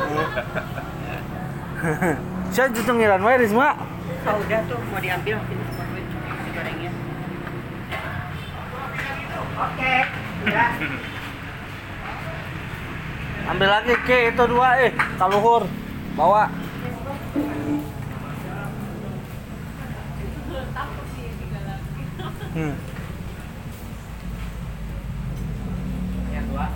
[2.54, 3.78] Saya justru ngiran wae Risma.
[4.26, 6.04] Oh, udah tuh mau diambil sini semua duit
[6.52, 6.90] gorengnya.
[9.60, 9.96] Oke,
[10.50, 10.66] ya.
[13.48, 15.64] Ambil lagi ke itu dua eh kaluhur.
[16.18, 16.52] Bawa.
[22.50, 22.74] Hmm.
[26.34, 26.66] Yang dua.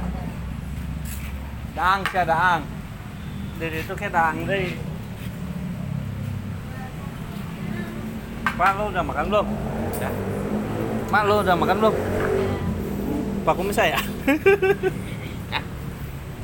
[1.74, 2.62] Daang sih daang.
[3.54, 4.74] Dari itu kayak daang deh.
[8.54, 9.46] Pak lu udah makan belum?
[9.94, 10.12] Udah.
[11.10, 11.94] Mak lu udah makan belum?
[13.44, 13.98] Pak Kumis saya.
[15.52, 15.62] Hah?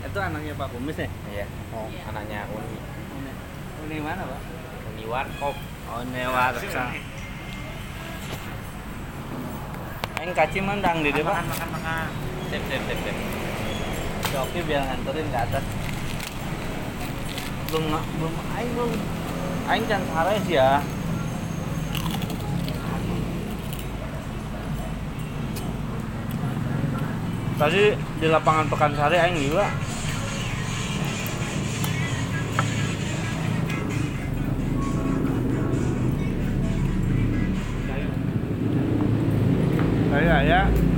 [0.11, 1.09] itu anaknya Pak Kumis ya?
[1.31, 1.47] Iya.
[1.75, 1.87] Oh.
[2.11, 2.79] Anaknya Uni.
[2.79, 3.33] Ini,
[3.87, 4.41] ini mana Pak?
[4.95, 5.57] Uni Warkop.
[5.91, 6.95] Oh, Newarsa.
[10.21, 11.43] Aing kaci mandang di dia, Pak.
[11.43, 12.11] makan makan.
[12.51, 13.17] Sip sip sip sip.
[14.31, 15.65] Joki biar nganterin ke atas.
[17.71, 18.91] Belum belum aing belum.
[19.71, 20.03] Aing can
[20.43, 20.83] sih ya.
[27.55, 29.71] Tadi di lapangan Pekansari aing juga.
[40.11, 40.90] Saya ya.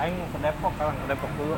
[0.00, 1.56] Aing ke Depok, sekarang ke Depok dulu.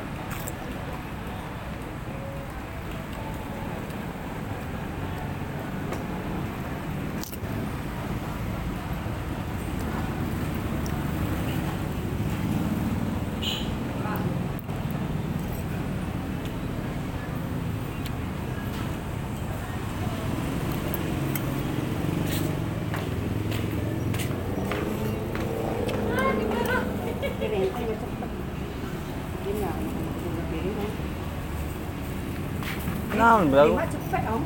[33.22, 34.42] Nah, baru Lima cepet om.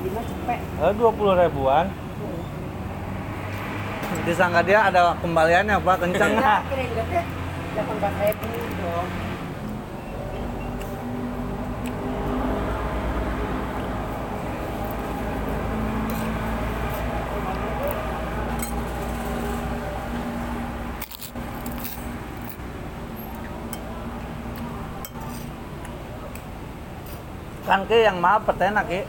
[0.00, 0.60] Lima cepet.
[0.64, 1.92] eh, dua puluh ribuan.
[4.24, 7.20] Disangka dia ada kembaliannya pak, kencang Ya, gede.
[7.76, 8.48] Delapan belas ribu
[8.80, 9.08] dong.
[27.76, 29.04] Kan ke yang mahal petenya ki.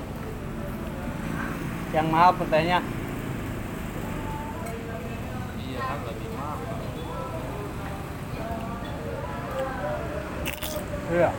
[1.95, 2.83] Yang mahal petenya.
[5.55, 6.59] Iya kan lebih mahal.
[11.16, 11.31] Iya.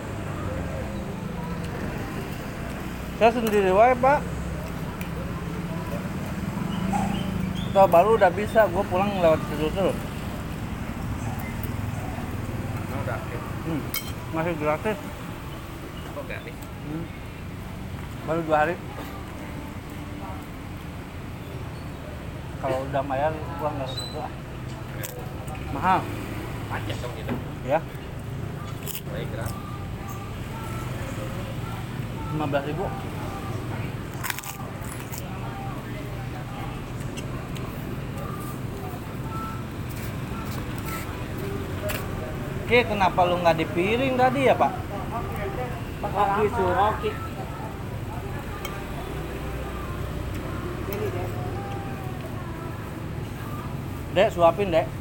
[3.20, 4.24] Saya sendiri wae pak.
[7.76, 9.98] Kalau baru udah bisa, gue pulang lewat situ terus.
[12.88, 13.20] Emang udah?
[13.68, 13.82] Hmm.
[14.32, 15.07] Masih gratis.
[16.88, 17.04] Hmm.
[18.24, 18.74] Baru dua hari.
[22.64, 24.32] Kalau udah bayar, gua nggak ah.
[25.68, 26.00] Mahal,
[26.72, 27.32] Pajak dong gitu.
[27.68, 27.78] ya.
[29.12, 29.56] Baik gratis.
[32.32, 32.84] Lima belas ribu.
[42.68, 44.87] Oke, kenapa lu nggak di piring tadi ya, Pak?
[45.98, 47.10] Oke.
[50.88, 51.28] Ini deh.
[54.14, 54.97] Dek, suapin, Dek.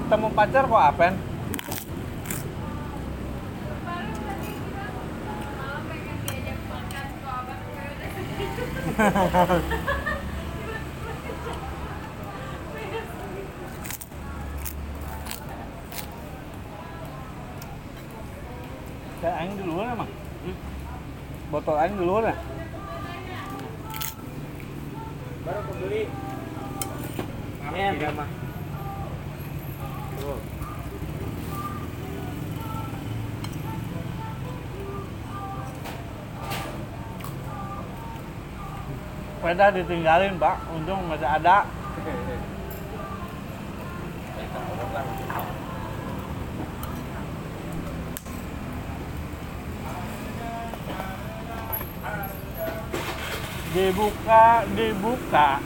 [0.00, 1.12] ketemu pacar kok apen?
[19.22, 20.10] Kayak aing duluan emang?
[20.10, 20.56] Hmm.
[21.52, 22.34] Botol aing dulu ya?
[39.52, 40.64] Sepeda ditinggalin, Pak.
[40.72, 41.68] Untung masih ada.
[53.76, 55.60] Dibuka, dibuka.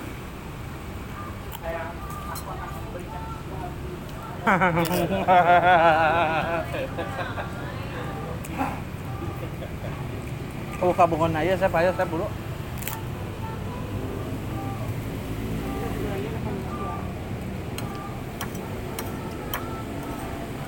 [10.77, 12.27] Oh, kabungan aja saya ayo saya dulu.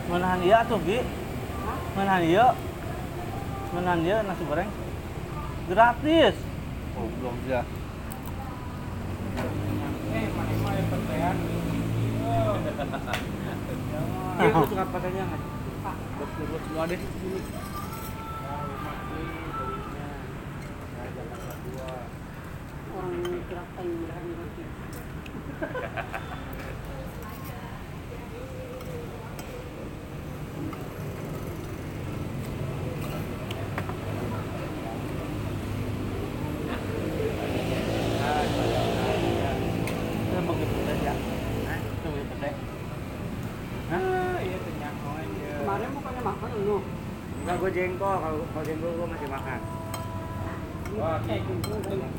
[0.08, 1.00] Menahan dia tuh, Gi.
[1.96, 2.46] Menahan dia.
[3.76, 4.70] Menahan dia nasi goreng.
[5.68, 6.34] Gratis.
[6.96, 7.60] Oh, belum dia.
[14.38, 15.42] Iya, gua suka pakainya nggak?
[16.18, 17.00] Buat semua deh.
[22.94, 23.14] Orang
[23.48, 24.62] gerak kayu berani nanti.
[39.08, 41.14] Saya mau ke pedas ya.
[41.68, 41.78] Hah?
[42.04, 42.54] Tuh ke pedas.
[43.88, 44.36] Hah?
[44.44, 45.48] Iya kenyang aja.
[45.64, 46.78] Kemarin bukannya makan lu.
[47.38, 48.16] Enggak, gue jengkol.
[48.16, 49.60] Kalau kalau jengkol gue masih makan.
[50.96, 51.52] Wah, Ki, itu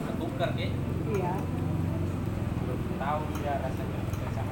[0.05, 0.67] ketukar, Ki.
[1.09, 1.33] Iya.
[2.61, 4.45] Belum tahu dia rasanya kayak.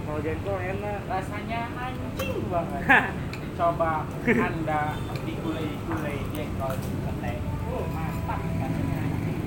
[0.00, 0.98] Kalau jengkol enak.
[1.12, 2.82] Rasanya anjing banget.
[3.60, 4.96] Coba Anda
[5.28, 7.36] digulai-gulai jengkol di petai.
[7.68, 9.40] Oh, mantap rasanya anjing.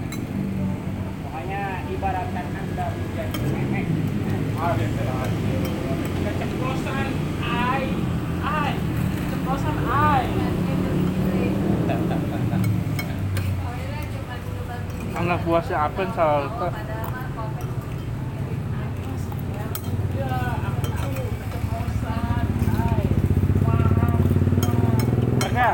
[1.26, 3.86] Pokoknya ibaratkan Anda menjadi memek.
[4.58, 4.86] Ada
[6.18, 7.10] keceplosan
[7.46, 7.86] ai,
[8.42, 8.74] ai,
[9.30, 10.26] keceplosan ai.
[10.48, 10.76] Anak buah
[11.88, 12.62] si Apen salah letak.
[15.18, 15.37] Ya, aku tuh
[21.40, 22.46] keceplosan
[22.76, 23.06] ai.
[23.64, 24.16] Marah.
[25.40, 25.74] Pakai.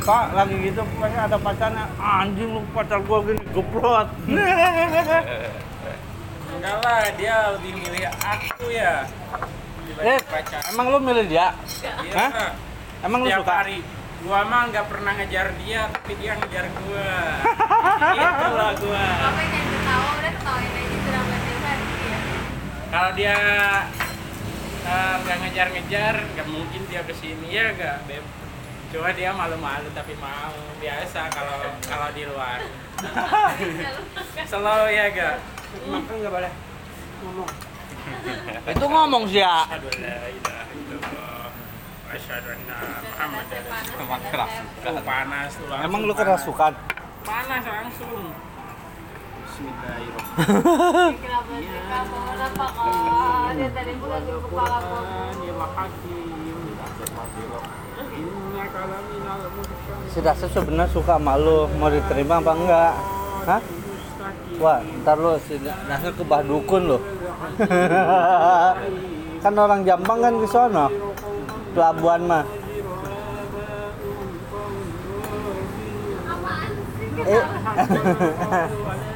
[0.00, 1.84] Pak, lagi gitu pakai ada pacarnya.
[1.96, 4.08] Anjing lu pacar gua gini geprot.
[6.50, 9.08] Enggak lah, dia lebih milih aku ya.
[10.00, 10.60] eh, pacar.
[10.72, 11.56] emang lu milih dia?
[12.04, 12.14] Iya.
[12.16, 12.52] Hah?
[13.00, 13.54] Emang lu Tiap suka?
[13.64, 13.78] hari.
[14.20, 17.12] Gua mah nggak pernah ngejar dia, tapi dia ngejar gua.
[18.20, 19.06] Itulah gua.
[19.32, 22.18] Apa yang ketawa udah ketawain aja sudah berdebat ya.
[22.90, 23.36] Kalau dia
[24.84, 28.24] eh, nggak ngejar-ngejar, nggak mungkin dia ke sini ya nggak, Beb.
[28.90, 30.52] Cuma dia malu-malu tapi mau
[30.82, 31.56] biasa kalau
[31.86, 32.60] kalau di luar.
[34.50, 35.36] Slow ya gak?
[35.86, 36.52] Makan nggak boleh.
[37.22, 37.50] Ngomong.
[38.74, 39.64] Itu ngomong sih ya.
[42.10, 42.74] Asyhadu anna
[43.06, 44.18] Muhammadar Emang.
[45.06, 45.86] Panas tuh langsung.
[45.86, 46.42] Emang lu panas.
[46.42, 46.74] kerasukan?
[47.22, 48.34] Panas langsung.
[49.46, 51.14] Bismillahirrahmanirrahim.
[60.10, 61.70] Si Dasar sebenarnya suka sama lu.
[61.78, 62.92] Mau diterima apa enggak?
[63.46, 63.62] Hah?
[64.58, 66.98] Wah, ntar lu si Dasar ke bah dukun lu.
[69.46, 70.90] kan orang Jampang kan ke sono.
[71.70, 72.44] Pelabuhan mah.
[77.20, 77.44] Eh,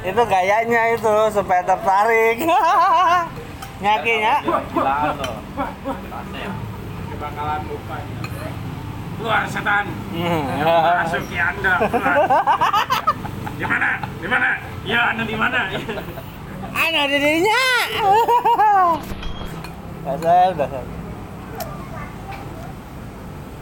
[0.09, 2.37] itu gayanya itu supaya tertarik.
[3.81, 4.35] Nyakinya.
[4.71, 5.31] Gilaan lo.
[7.15, 8.19] Bakalan bukanya.
[9.15, 9.85] Keluar setan.
[11.01, 11.75] Masuki Anda.
[13.59, 13.89] Di mana?
[14.19, 14.49] Di mana?
[14.83, 15.59] Ya, Anda di mana?
[16.75, 17.63] Ada di dirinya.
[20.05, 20.67] Ya, saya udah.
[20.69, 20.94] Sep.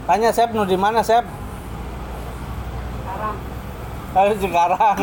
[0.04, 1.24] Tanya Sep, nu di mana Sep?
[3.00, 3.36] Sekarang.
[4.12, 4.96] Ayo sekarang.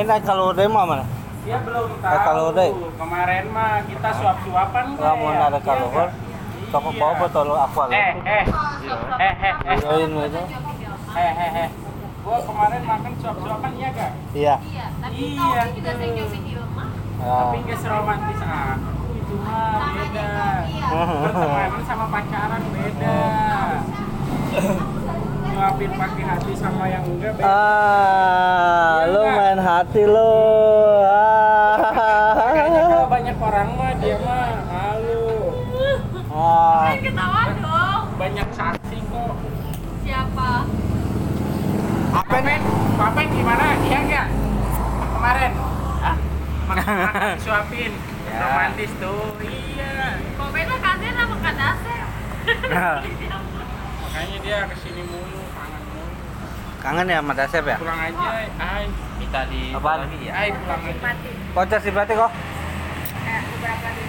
[0.00, 1.19] Naik kalau mau mana?
[1.40, 2.68] Dia belum tahu.
[2.94, 6.10] Kemarin mah kita suap-suapan Kalau mau ada kalau Kak?
[6.70, 7.00] toko Iya.
[7.02, 8.44] bawa botol aqua Eh, eh, eh,
[9.18, 9.54] eh, eh,
[11.10, 11.68] eh, eh, eh.
[12.20, 14.12] Gua kemarin makan suap-suapan iya gak?
[14.30, 14.54] Iya.
[14.62, 16.88] Iya, tapi Iya, kamu juga nyobain di rumah.
[17.18, 20.28] Tapi nggak seromantis aku itu mah beda.
[21.24, 23.16] Bertemanan sama pacaran beda.
[25.60, 27.44] Nyuapin pakai hati sama yang enggak beda.
[27.44, 29.36] Ah, Iya lu nggak?
[29.36, 30.32] main hati lu.
[32.40, 33.08] Makanya kalau Ah.
[33.12, 35.28] banyak orang mah dia mah malu.
[36.26, 36.80] Oh.
[36.96, 38.02] Ketawa dong.
[38.16, 39.34] Banyak saksi kok.
[40.00, 40.50] Siapa?
[42.24, 42.60] Papen,
[42.96, 43.64] Papen gimana?
[43.84, 44.26] Iya nggak?
[45.12, 45.52] Kemarin?
[46.00, 46.16] Hah?
[46.72, 47.92] Makan disuapin.
[48.24, 48.38] Ya.
[48.40, 49.36] Romantis tuh.
[49.36, 50.24] Iya.
[50.40, 52.06] Komennya kasih sama Kak Dasep.
[54.00, 55.39] Makanya dia ke sini mulu.
[56.80, 57.76] Kangen ya sama Dasep ya?
[57.76, 58.84] Pulang aja, ay.
[59.20, 59.98] Minta di Apaan?
[60.02, 60.32] lagi ya?
[60.32, 61.12] Ay, pulang aja.
[61.52, 62.30] Kocak si berarti kok.
[63.20, 64.08] Eh, beberapa nih.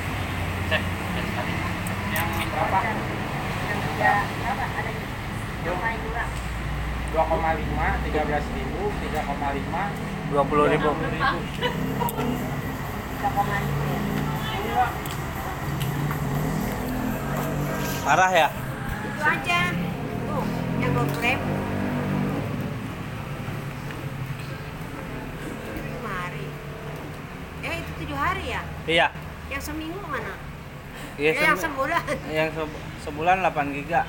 [0.71, 1.53] Cek, cek tadi.
[2.11, 2.79] Yang berapa?
[2.79, 4.63] Yang tiga, berapa?
[4.71, 4.91] Ada
[5.61, 6.27] yang paling murah.
[7.11, 9.83] 2,5, 13 ribu, 3,5,
[10.31, 10.87] Dua puluh ribu.
[10.95, 11.37] 20 ribu.
[13.11, 13.99] Tiga koma lima ya.
[14.49, 14.91] Ini loh,
[18.01, 18.47] Parah ya?
[19.03, 19.59] itu aja.
[20.23, 20.43] Tuh,
[20.79, 21.51] yang dua puluh ribu.
[25.43, 26.45] Itu lima hari.
[27.61, 28.61] Eh, itu tujuh hari ya?
[28.85, 29.07] Iya.
[29.49, 30.31] Yang seminggu mana?
[31.19, 32.03] Iya, Eh, yang sebu- sebulan.
[32.31, 34.01] yang se- sebulan 8 giga.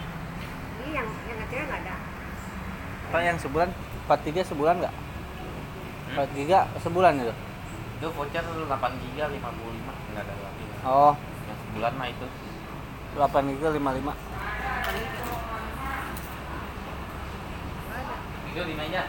[0.79, 1.95] Ini yang yang kecilnya nggak ada.
[3.11, 3.69] Pak yang sebulan
[4.05, 4.95] 43 sebulan nggak?
[6.13, 7.35] 4 giga sebulan itu.
[7.99, 8.67] Itu voucher 8
[9.01, 10.65] giga 55 enggak ada lagi.
[10.83, 11.15] Oh,
[11.45, 12.27] Yang sebulan mah itu.
[13.13, 14.15] 8 giga 55.
[18.47, 19.03] Itu di meja.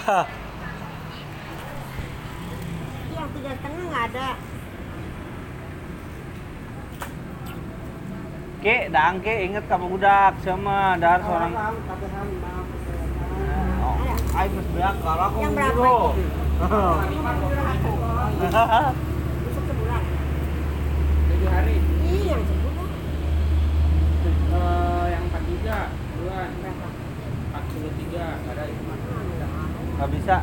[0.00, 0.24] Hah.
[3.02, 4.28] Itu yang tiga setengah nggak ada.
[8.60, 11.56] Ke, dang ke inget kamu budak sama dar seorang.
[13.80, 13.96] Oh,
[14.36, 16.12] ai mas beak kalau aku Yang berapa biro.
[19.40, 20.02] Besok sebulan.
[21.40, 21.76] 7 hari.
[22.04, 22.88] Iya, sebulan.
[24.52, 26.88] Eh, yang 43 bulan Berapa?
[27.56, 28.82] 43 ada itu.
[28.84, 29.64] Ah.
[29.96, 30.36] Nggak bisa.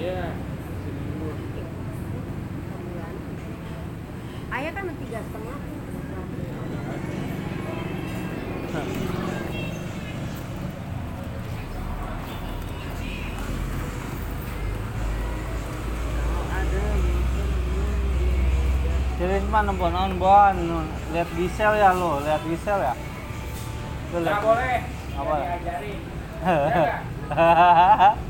[0.00, 0.32] Iya.
[0.80, 1.28] Seminggu.
[2.72, 3.12] Sebulan.
[4.60, 5.56] Ayah kan tiga setengah.
[19.16, 20.56] Jadi mah nembon on bon,
[21.16, 22.92] lihat Gisel ya lo, lihat Gisel ya.
[24.12, 24.44] Lihat.
[24.44, 24.84] boleh.
[25.16, 25.34] Apa?
[25.40, 26.00] Diajarin.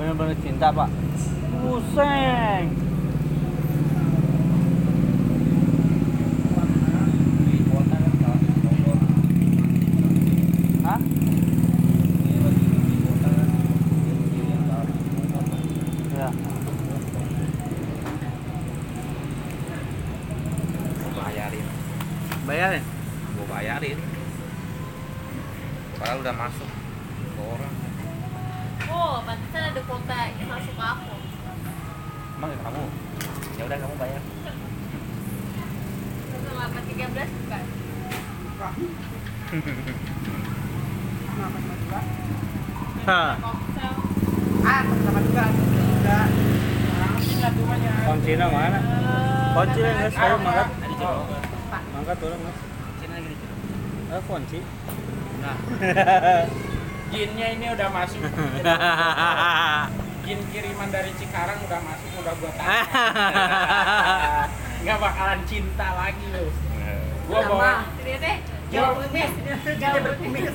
[0.00, 0.90] Bener-bener cinta pak.
[1.62, 2.66] Pusing.
[10.82, 10.98] Hah?
[16.18, 16.28] Ya.
[20.98, 21.66] Gua bayarin.
[22.42, 22.84] Bayarin.
[23.38, 23.98] Gua bayarin.
[26.00, 26.64] Padahal udah masuk
[27.20, 27.74] ke orang.
[28.88, 31.12] Oh, pantesan ada kuota yang masuk ke aku.
[32.40, 32.84] Emang ya kamu?
[33.60, 34.22] Ya udah kamu bayar.
[36.24, 37.64] Itu 813 bukan?
[43.04, 43.32] Hah.
[43.44, 43.92] Komsel.
[44.64, 45.44] Ah, sama juga.
[48.08, 48.80] Kuncinya mana?
[49.52, 50.68] Kunci yang nggak saya mangkat.
[51.92, 52.56] Mangkat orang nggak.
[53.04, 53.36] Sini lagi di
[54.10, 54.64] Ah kunci.
[55.40, 55.56] Nah,
[57.10, 58.22] Jinnya ini udah masuk.
[60.22, 62.82] Jin kiriman dari Cikarang udah masuk, udah gua tanya.
[64.84, 66.46] Nggak bakalan cinta lagi lu.
[67.26, 67.88] Gua bawa.
[68.70, 69.26] Jauh Gabutnya.
[69.74, 70.50] Gabutnya.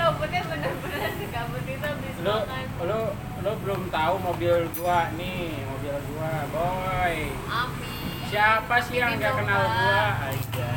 [0.00, 2.36] Gabutnya bener-bener itu habis lu
[2.82, 3.00] lu
[3.40, 7.16] lu belum tahu mobil gua nih, mobil gua, boy.
[7.48, 8.26] Amin.
[8.28, 10.04] Siapa sih yang nggak kenal gua?
[10.28, 10.70] Aja.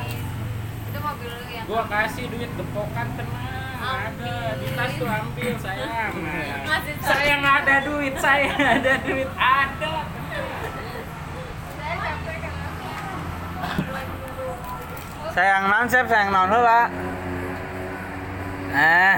[0.88, 6.12] Itu mobil lu yang Gua kasih duit depokan tenang, ada di tas tuh ambil sayang.
[6.24, 6.79] Nah.
[7.03, 9.93] Saya nggak ada duit, saya ada duit ada.
[15.34, 16.82] Sayang naon sep, sayang naon heula.
[18.74, 19.15] Eh.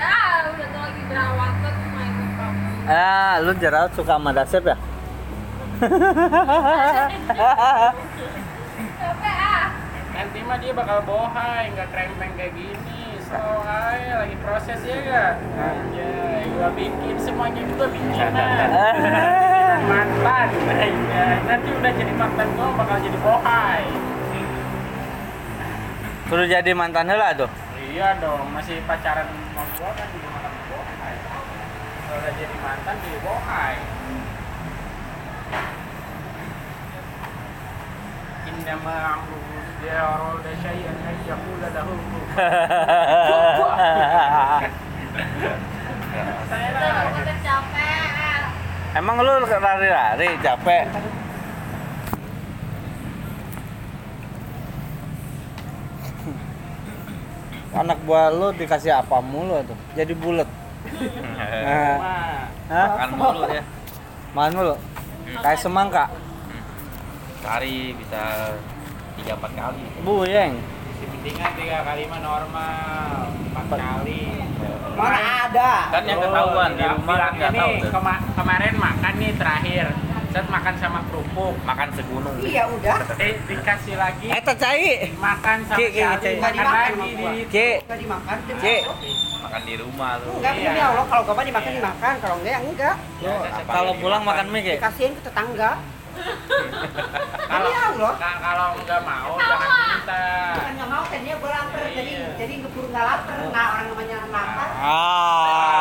[0.00, 2.88] Ah, udah tuh lagi berawatan main ke kamu.
[2.88, 4.76] Ah, lu jerawat suka sama Dasep ya?
[10.20, 13.16] Nanti mah dia bakal bohai, nggak krempeng kayak gini.
[13.32, 15.32] Oh, ay, lagi proses ya gak?
[15.96, 18.68] Ya, gua bikin semuanya juga bikinan.
[19.88, 20.48] mantan.
[21.48, 23.88] Nanti udah jadi mantan gua bakal jadi bohai.
[26.28, 27.48] Suruh jadi mantan lah tuh.
[27.80, 31.16] Iya dong, masih pacaran sama gua kan jadi mantan bohai.
[32.04, 33.76] Kalau udah jadi mantan jadi bohai.
[38.60, 39.16] Lah.
[47.00, 48.40] Aku udah capek.
[48.90, 50.84] Emang lu lari-lari capek?
[57.70, 59.78] Anak buah lu dikasih apa mulu tuh?
[59.96, 60.48] Jadi bulat.
[62.70, 62.86] Nah?
[62.94, 63.62] Makan mulu ya.
[64.30, 64.74] Makan mulu.
[65.42, 66.04] Kayak semangka.
[67.40, 68.22] Sehari bisa
[69.16, 69.82] tiga empat kali.
[70.00, 70.54] Buyeng.
[70.92, 73.16] si pentingan tiga kali mah normal,
[73.48, 74.24] empat kali.
[74.92, 75.18] Mana
[75.48, 75.72] ada?
[75.88, 77.90] Kan yang ketahuan di bilang- rumah kan bilangnya nggak tahu tuh.
[77.90, 79.86] kema- kemarin makan nih terakhir.
[80.30, 81.54] Set makan sama kerupuk.
[81.60, 82.36] Makan segunung.
[82.38, 83.02] Iya udah.
[83.18, 85.10] Eh dikasih lagi Eh, cai.
[85.18, 85.98] makan sama sekali, ki.
[85.98, 87.24] Nggak makan dimakan lagi di
[87.82, 88.36] Enggak dimakan.
[88.60, 88.76] Ki.
[89.40, 90.32] Makan di rumah tuh.
[90.36, 90.68] Enggak Iya.
[90.68, 92.96] punya Allah kalau gak dimakan dimakan, kalau enggak enggak.
[93.18, 94.38] Ya, sekali kalau pulang dimakan.
[94.38, 94.74] makan mie Ki?
[94.76, 95.70] Dikasihin ke tetangga.
[97.42, 98.12] Kalau Iya, Allah.
[98.14, 100.24] ka- kalau nggak mau jangan minta.
[100.54, 102.28] Kan nggak mau kan dia gue lapar jadi Iya.
[102.36, 103.36] jadi ngeburu nggak lapar.
[103.48, 104.68] Nah orang namanya lapar.
[104.78, 104.88] Ah,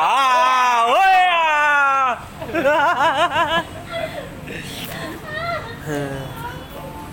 [0.10, 2.10] ah, woi, ah.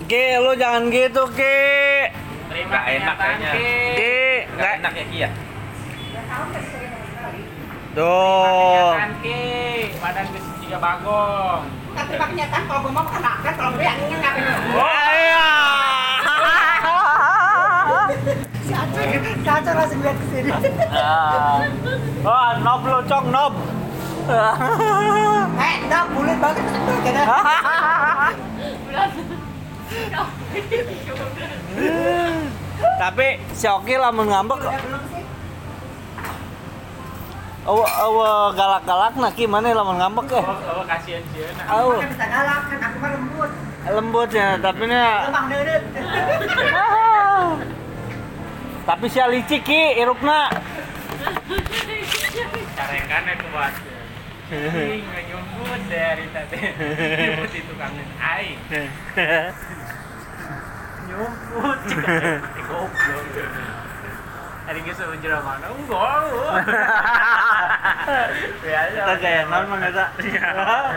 [0.07, 1.59] Ki, lu jangan gitu, Ki.
[2.47, 3.49] Terima Nggak enak kayaknya.
[3.51, 4.15] Ki.
[4.49, 4.71] Nggak.
[4.77, 5.29] enak ya Ki ya?
[5.29, 6.47] Kan.
[7.91, 8.05] Tuh.
[8.47, 9.41] Kenyataan Ki.
[9.99, 10.25] Badan
[10.67, 11.63] tiga bagong.
[11.95, 14.43] Kan terima kenyataan kalau gue mau makan makan kalau gue yang ingin ngapain?
[14.75, 15.47] Waya.
[18.67, 20.51] Si Aceh, si Aceh langsung lihat ke sini.
[20.91, 21.63] Ah.
[22.27, 23.55] Oh, nob lu, cong, nob.
[24.27, 26.63] Eh, enggak bulat banget?
[32.97, 35.23] Tapi si Oki lamun ngambek Udah belum sih?
[37.67, 40.39] Awa awa galak-galak nah gimana lamun ngambek ya?
[40.39, 41.63] Oh, oh kasihan Ciona.
[41.67, 43.51] Au, Kan bisa galak kan aku kan lembut.
[43.87, 45.47] lembut ya, tapi nya Lemah
[48.87, 50.47] tapi si licik ki irupna.
[52.71, 53.75] Carekannya kuat.
[54.47, 56.71] Ih, nggak nyumput dari tadi.
[56.71, 58.59] Nyumput itu kangen aing.
[61.11, 61.79] Nyumput.
[61.83, 61.99] cik.
[62.63, 63.27] Goblok.
[64.67, 65.71] Hari ini sama jerah mana?
[65.71, 66.27] Enggak.
[68.67, 69.15] Biasa.
[69.47, 70.05] Non mah eta.
[70.19, 70.91] Kenapa?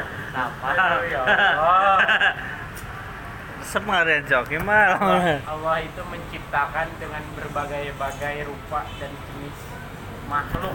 [1.06, 2.02] Ya Allah.
[3.62, 4.98] Semaren Coki mah.
[5.46, 9.54] Allah itu menciptakan dengan berbagai-bagai rupa dan jenis
[10.26, 10.74] makhluk.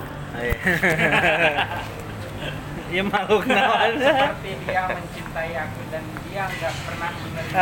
[2.95, 3.91] Iya makhluk naon.
[3.99, 7.60] Seperti dia mencintai aku dan dia nggak pernah menerima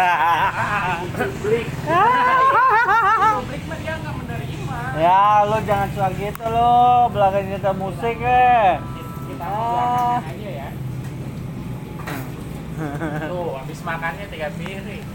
[1.17, 1.67] publik.
[3.34, 4.22] Publik mah dia nggak.
[4.93, 8.77] Ya, lu jangan suka gitu lo, belakang kita musik eh.
[9.25, 10.21] Kita Ah.
[10.21, 10.69] aja ya.
[13.29, 15.06] Tuh, habis makannya tiga piring.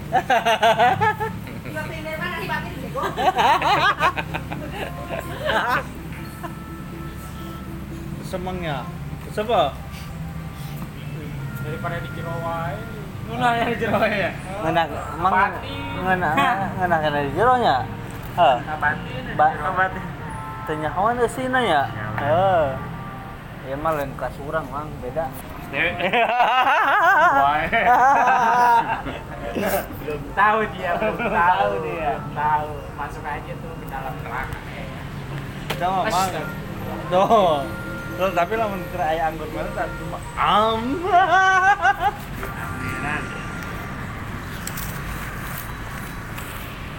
[1.65, 3.01] Dua piring mana dimakan bego?
[8.25, 8.85] Semangnya.
[9.33, 9.73] Siapa?
[11.65, 12.77] Daripada di jero wae.
[13.29, 14.31] Nuna yang di jero wae ya.
[14.65, 14.83] Ngena
[15.17, 15.75] emang Abati.
[15.99, 16.31] ngena
[16.79, 17.55] ngena kena di jero
[18.39, 19.35] Ngabatin.
[19.35, 19.91] Ba-.
[20.71, 21.91] Tanya kawan di sini ya.
[22.23, 22.65] Heeh.
[23.69, 25.27] Ya mah lain kelas urang mang beda.
[30.01, 32.13] Belum tahu dia, belum tahu dia.
[32.33, 32.71] Tahu.
[32.97, 34.59] Masuk aja tuh ke dalam neraka.
[35.77, 36.31] Udah mah mang.
[37.13, 37.61] Tuh.
[38.19, 40.19] Tuh, tapi lamun aya anggur mana tak cuma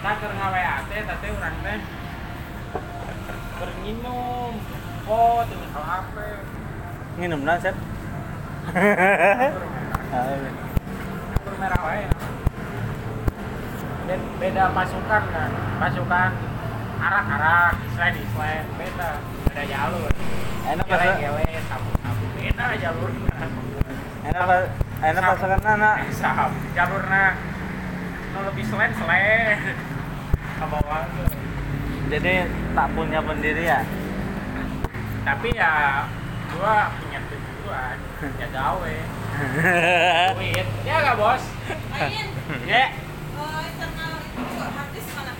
[0.00, 0.02] Aminan.
[0.02, 1.80] Tak keur ngawe ate, tete urang teh.
[3.60, 4.52] Bernginum.
[5.04, 6.16] Oh, teu nyekel HP.
[7.20, 7.76] Nginum na, Set?
[11.60, 12.08] Merah wae.
[14.08, 15.52] Dan beda pasukan kan.
[15.76, 16.32] Pasukan
[17.00, 19.20] arak-arak, slide slide beda.
[19.52, 20.08] Beda jalur.
[20.70, 23.34] Enak pas Gele-gele, sabu-sabu beda jalurnya.
[24.20, 24.62] enak pas
[25.04, 25.96] enak pasangan anak.
[26.72, 27.36] Jalurnya
[28.30, 29.89] nu lebih selain selain.
[32.10, 32.34] Jadi
[32.76, 33.84] tak punya pendirian.
[35.22, 36.04] Tapi ya
[36.52, 37.96] gua punya tujuan
[38.36, 38.96] ya gawe.
[40.36, 40.66] Duit.
[40.84, 41.42] Ya gak bos?
[41.88, 42.26] Main.
[42.68, 42.84] ya
[43.32, 45.32] Oh, internal itu artis mana?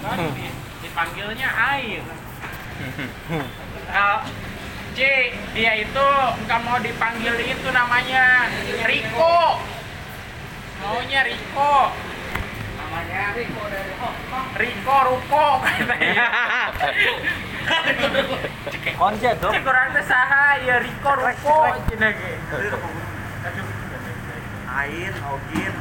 [0.00, 2.02] soalnya di- dipanggilnya air.
[3.92, 4.18] Kalau
[4.90, 4.98] C
[5.52, 6.06] dia itu
[6.40, 8.48] nggak mau dipanggil itu namanya
[8.80, 9.60] Riko
[10.80, 11.74] maunya Riko.
[12.80, 13.92] Namanya Riko dari
[14.56, 15.46] Riko Ruko.
[15.62, 16.26] Katanya
[18.96, 19.52] Konjet dong.
[19.62, 21.58] kurang teh saha ya Riko Ruko.
[21.88, 22.32] cina ge
[24.70, 25.74] Ain, Ogin.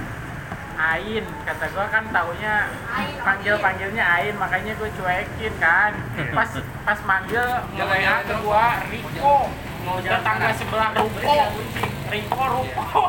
[0.79, 1.25] Ain.
[1.45, 4.35] Kata gua kan taunya Ain, panggil panggilnya Ain.
[4.35, 5.93] Makanya gue cuekin kan.
[6.35, 6.51] Pas
[6.83, 9.37] pas manggil nge-WA ke gua Riko.
[10.03, 11.37] Tetangga sebelah Ruko.
[12.11, 13.05] Riko Ruko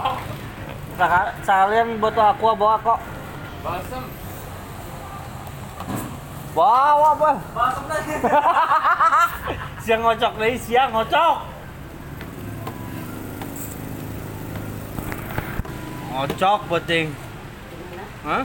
[1.01, 3.01] Saka- Sekalian botol aqua bawa kok.
[3.65, 4.05] balsem
[6.53, 7.31] Bawa apa?
[9.81, 11.37] siang ngocok deh, siang ngocok.
[16.11, 17.07] Ngocok penting.
[18.27, 18.45] Hah?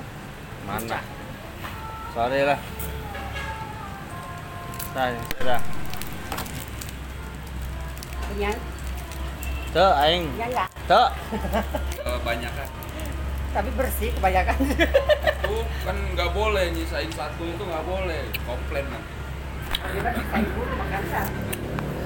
[0.63, 0.99] Mana?
[2.15, 2.59] Sorry lah.
[4.95, 5.61] Saya sudah.
[8.31, 8.57] Kenyang?
[9.75, 10.23] Tuh, aing.
[10.39, 10.69] Kenyang nggak?
[10.87, 11.09] Tuh.
[12.25, 12.67] Kebanyakan
[13.53, 14.57] Tapi bersih kebanyakan.
[14.65, 19.13] itu kan nggak boleh nyisain satu itu nggak boleh komplain nanti.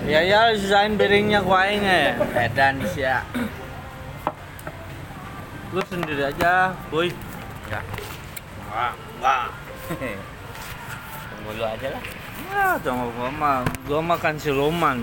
[0.06, 2.14] Ya ya sisain piringnya ku aing eh.
[2.36, 3.24] Edan sia.
[5.74, 7.10] Lu sendiri aja, boy.
[7.72, 7.82] Ya.
[8.70, 9.46] Enggak, enggak.
[11.34, 12.02] Tunggu dulu aja lah.
[12.50, 13.58] Ya, tunggu gua mah.
[13.90, 14.98] Gua makan siluman.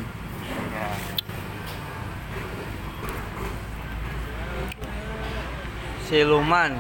[6.07, 6.73] Siluman.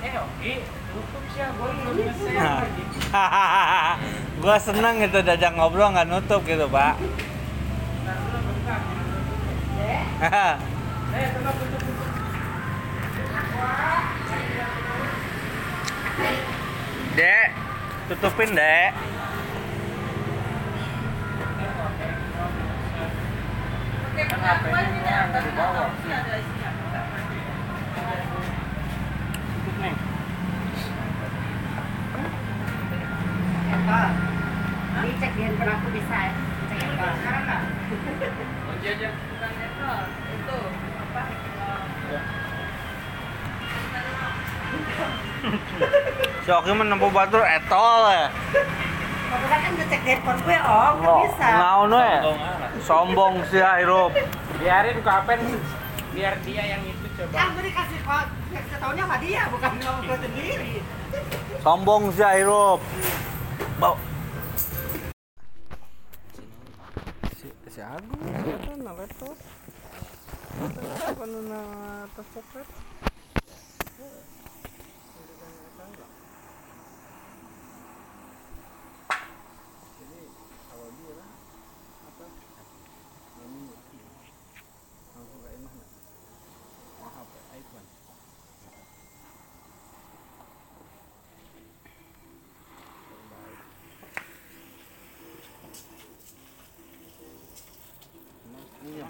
[0.00, 0.12] eh
[2.20, 2.36] sih
[4.40, 6.96] gue seneng itu diajak ngobrol nggak nutup gitu, Pak.
[7.00, 8.80] Ntar dulu bentar
[24.50, 25.14] eh nih
[33.70, 34.10] Apple.
[34.90, 35.32] Ini cek
[35.94, 36.32] bisa ya.
[36.66, 37.10] Cek Apple.
[37.14, 37.62] Sekarang nggak?
[38.70, 40.02] kunci aja Bukan Apple,
[40.34, 40.58] itu
[40.98, 41.22] apa?
[46.42, 48.26] Si Oki menempuh batur etol ya.
[49.30, 50.94] Kan ngecek di handphone gue, om.
[50.98, 51.46] Nggak bisa.
[51.54, 52.10] Ngaun we.
[52.82, 54.10] Sombong sih hirup.
[54.60, 55.32] Biarin apa
[56.12, 58.26] biar dia yang itu coba Kan gue dikasih kok.
[58.50, 60.74] Ketahunya sama dia, bukan sama gue sendiri.
[61.64, 62.80] Sombong sih hirup.
[63.80, 63.96] Bau.
[67.40, 68.20] Si, si Agung
[68.84, 69.36] na laptop?
[71.08, 71.60] Apa na
[72.12, 72.68] tas coklat?
[98.80, 99.09] Emang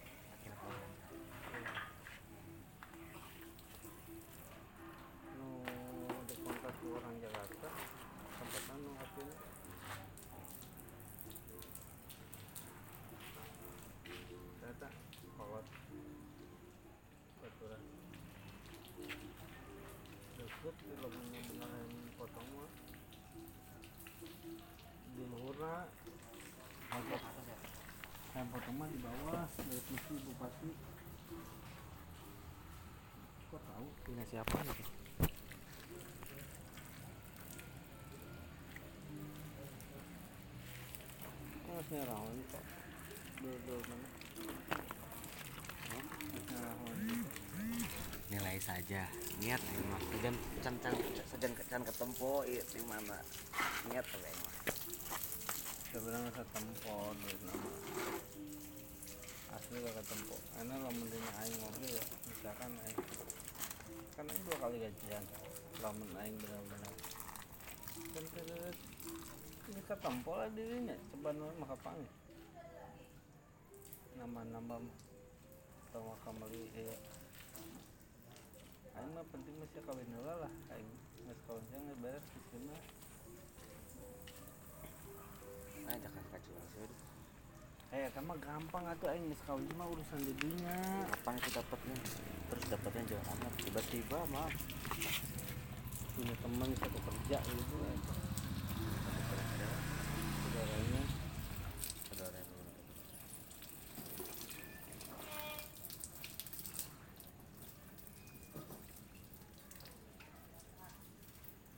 [28.51, 30.73] Potong mah di bawah TV bupati.
[33.53, 33.87] Kok tahu?
[34.25, 34.89] Siapa nih?
[43.41, 44.07] Dulu mana?
[46.33, 46.57] Gitu.
[48.33, 49.05] Nilai saja.
[49.37, 53.21] Niat sajan can ketempo ieu di mana.
[53.93, 54.05] Niat
[56.01, 57.71] Sebenarnya ketempo duit nama.
[59.53, 60.33] Asli gak ketempo.
[60.57, 62.97] Karena lamun dina aing mobil ya, misalkan aing
[64.17, 65.25] kan aing dua kali gajian
[65.81, 66.93] lamun aing benar-benar
[68.17, 68.77] kan terus
[69.69, 72.09] ini ketempo lah dirinya nu maka panggil
[74.17, 74.81] nama-nama
[75.89, 76.97] sama kamali ya
[78.97, 80.89] aing mah penting masih kawin lah aing
[81.29, 82.81] geus kawin jangan beres di mah
[85.91, 86.87] Nah, jangan kacau sih.
[87.91, 91.95] eh kan mah gampang aing geus kawin mah urusan di dunia Kapan itu dapatnya?
[92.47, 93.51] Terus dapatnya jauh amat.
[93.59, 94.47] Tiba-tiba mah
[96.15, 97.99] punya teman satu kerja gitu kan
[100.39, 101.03] saudaranya
[102.07, 102.55] saudara itu.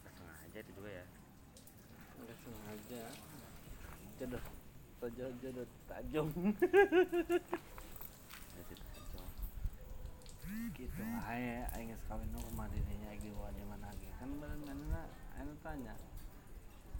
[0.05, 1.05] Sengaja itu juga ya.
[2.13, 3.03] nggak sengaja
[4.23, 5.67] jodoh jodoh
[6.13, 6.29] tajam
[8.53, 9.25] Jadi kacau.
[10.77, 15.09] gitu aja aing geus kawin nu kumaha dirinya dibawa di mana lagi kan bener-bener
[15.41, 15.97] aing tanya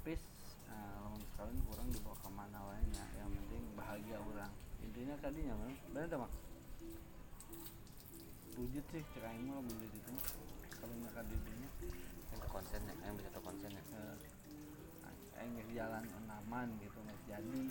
[0.02, 0.18] pis
[0.66, 3.06] nah, lamun geus kawin kurang dibawa ke mana wae nya?
[3.22, 4.50] Yang penting bahagia orang
[4.82, 6.32] intinya kadinya kan bener dah mak?
[8.58, 10.14] Wujud sih cek aing mah wujud itu
[10.82, 11.70] kawin ka dirinya.
[12.34, 13.84] Yang konsen ya, yang bisa konsen ya.
[15.38, 17.62] eh, geus jalan enaman gitu geus jadi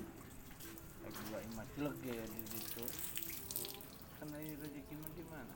[1.10, 2.84] juga imah jelek ya di situ.
[4.22, 5.54] Kan aing rezeki mah di mana?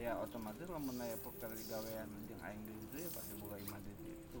[0.00, 3.94] Ya otomatis lamun aya pekerja gawean jeung aing di situ ya pasti boga imah di
[4.00, 4.40] situ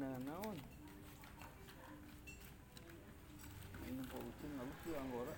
[0.00, 0.58] na naon?
[3.84, 5.34] Ini pa nggak lucu yuk anggora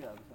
[0.00, 0.29] mainan pa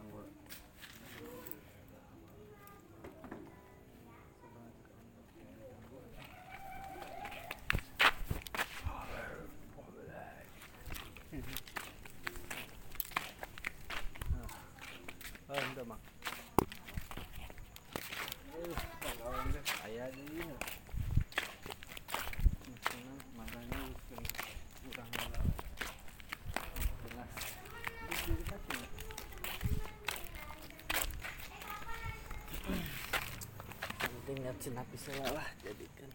[34.56, 36.10] Cenapi lah jadikan.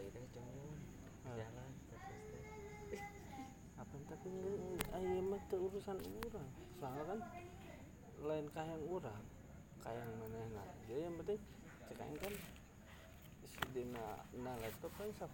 [0.00, 0.40] Itu
[1.26, 1.70] jalan
[3.80, 4.30] apa tapi
[4.94, 6.48] ayam mah teu urusan orang.
[6.78, 7.20] Soalnya kan
[8.20, 9.24] lain kayang orang
[9.80, 11.40] kayang mana nah jadi yang penting
[11.88, 12.34] cek aing kan
[13.48, 14.06] si dina
[14.44, 15.24] na laptop kan 10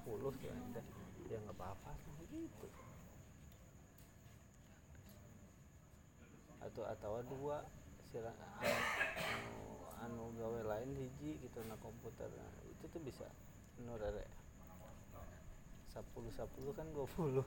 [0.47, 0.83] ya ada
[1.27, 1.91] ya nggak apa-apa
[2.31, 2.86] gitu
[6.85, 7.65] atau atau dua
[8.13, 9.55] sila anu,
[10.05, 12.29] anu gawe lain hiji gitu na komputer.
[12.29, 13.25] Nah, itu tuh bisa
[13.81, 14.25] nu rere.
[15.97, 17.41] 10 10 kan 20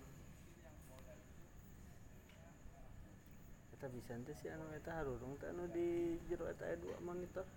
[3.79, 7.47] kita bisa nanti sih anu eta harurung teh anu di jero eta aya dua monitor.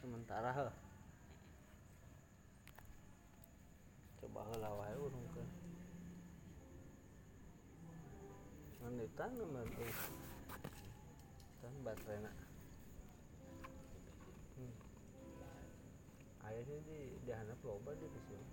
[0.00, 0.72] Sementara
[4.24, 5.26] coba heula wae urung
[8.98, 9.94] ditanam mah euy
[11.60, 12.32] tan baterena
[14.56, 14.74] hmm.
[16.46, 18.48] aya sih di di handap loba di sini.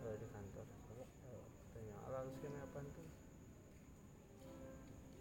[0.00, 0.64] Eh, di kantor.
[1.70, 3.08] Tanya ala harus kena apa tuh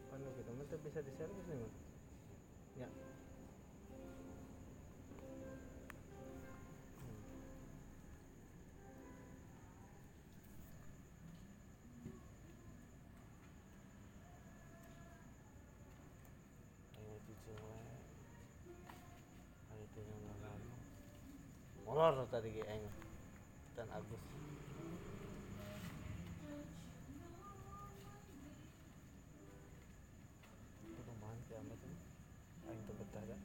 [0.09, 1.71] Panu kita mah bisa di servis nih mah
[21.99, 22.87] Molor tadi aing.
[23.75, 24.23] dan Agus
[30.95, 31.99] perumahan kiamat ini
[32.71, 32.83] aing
[33.27, 33.35] ya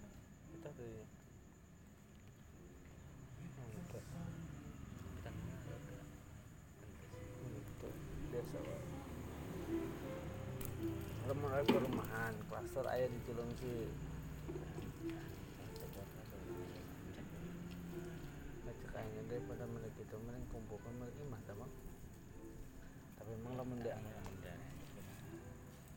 [0.54, 0.86] kita itu
[8.30, 8.82] itu wae
[11.26, 13.18] lamun aya perumahan klaster aya di
[18.64, 21.72] Baca kayaknya daripada mereka itu mending kumpulkan mereka imah dah bang?
[23.18, 23.98] Tapi emang lamun dia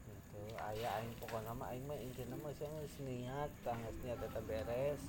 [0.10, 4.41] itu ayah aing pokoknya mah aing mah intinya mah sih geus niat tangis niat eta
[4.41, 5.06] beres.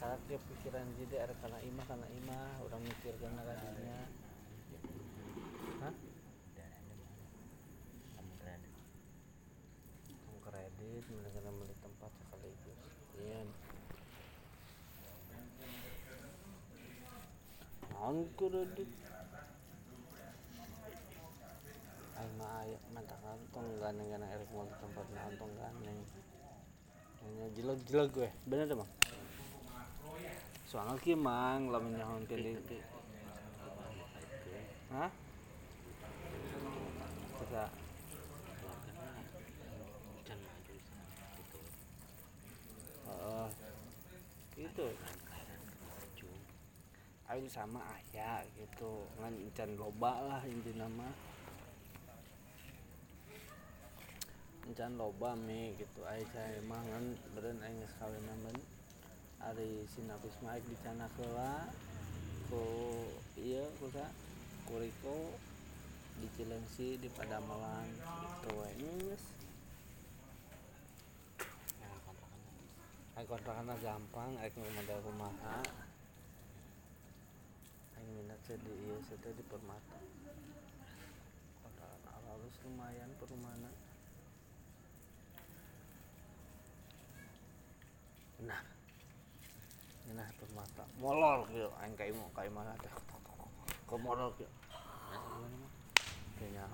[0.00, 2.64] Karena dia pikiran jadi ada karena imah karena imah.
[2.64, 3.98] Orang mikir karena kadinya
[5.84, 5.94] hah
[10.24, 12.80] Kamu kredit mereka beli tempat sekaligus
[13.20, 13.44] iya
[18.06, 18.86] naon kredit
[22.14, 25.98] Aing mah aya mantakan tong gandeng-gandeng erek di tempat naon tong gandeng
[27.26, 28.30] hanya jelag-jelag gue.
[28.46, 28.90] Bener deh bang?
[30.70, 32.78] Soalnya kieu mang lamun nyahontkeun di
[34.94, 35.10] hah?
[37.42, 37.64] Kita
[43.10, 43.48] Heeh.
[44.54, 44.86] gitu
[47.36, 49.04] Aing sama ayah gitu.
[49.20, 51.12] Ngan encan loba lah intinya mah.
[54.64, 56.00] Encan loba mi gitu.
[56.08, 58.56] Aing saya mah ngan beren aing geus kawin men.
[59.44, 61.68] Ari sinapis mah aing dicana heula
[62.48, 62.64] ku
[63.36, 64.08] ieu ku sa
[64.64, 65.36] ku Riko
[66.16, 69.24] di Cilengsi di Padamelan gitu we geus.
[73.20, 75.85] Aing kontrakan gampang aing modal kumaha
[78.14, 79.98] minat saya di ieu saya di Permata.
[81.62, 83.66] Kontrakan lumayan perumahan.
[88.46, 88.62] Nah
[90.14, 90.84] nah Permata.
[91.02, 92.92] Molor kieu aing ka imah ka imah teh
[93.86, 94.50] ke molor kieu
[96.36, 96.66] kayaknya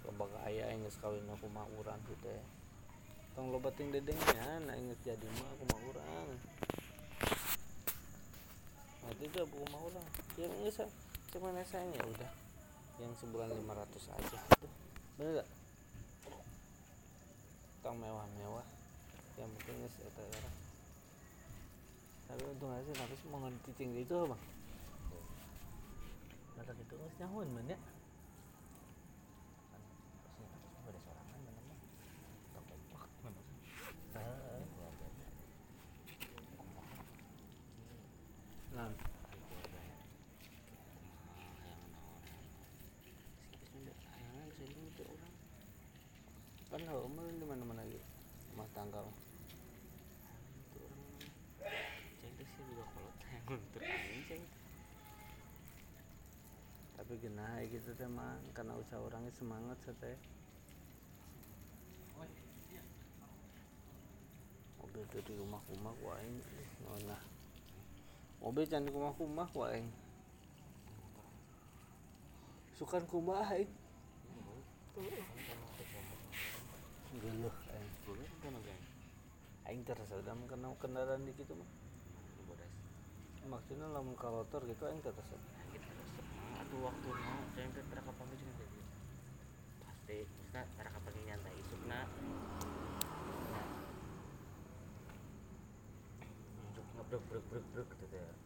[0.00, 2.40] kebaga aya aing geus kawin aku urang gitu teh
[3.38, 6.30] tong loba ting dedengnya aing geus jadi mah aku mah urang.
[9.06, 10.06] Nah itu aku mah urang.
[10.34, 10.78] Yang geus
[11.30, 12.30] cuma sayang ya udah.
[12.98, 14.38] Yang sebulan 500 aja.
[14.58, 14.66] Gitu
[15.22, 15.48] bener gak
[17.86, 18.66] tong mewah-mewah.
[19.38, 20.56] Yang penting geus eta orang
[22.28, 24.42] tapi untung aja tapi mau ngerti tinggi itu bang.
[26.58, 27.78] Masa gitu geus nyahoan man ya
[38.78, 38.86] Nah,
[46.78, 47.98] kan heumeul di mana-mana lagi
[48.54, 49.18] rumah tangga mah.
[56.94, 60.18] tapi genah gitu teh mah karena usaha orangnya semangat teh.
[64.78, 66.38] Mobil tuh di rumah rumah waing
[67.10, 67.22] nah
[68.38, 69.90] mobil jangan di rumah rumah waing
[72.78, 73.42] sukan kumah
[77.28, 77.92] aing geluh aing
[79.68, 81.68] aing terasa dalam kena kendaraan di gitu mah
[83.52, 85.36] maksudnya lamun kalotor gitu aing terasa
[86.58, 88.92] Aduh waktu mau saya teh tara juga kayak gitu.
[89.80, 92.04] Pasti kita tara kapal nyantai isukna.
[96.68, 98.36] Untuk ngebrek brek brek brek gitu teh.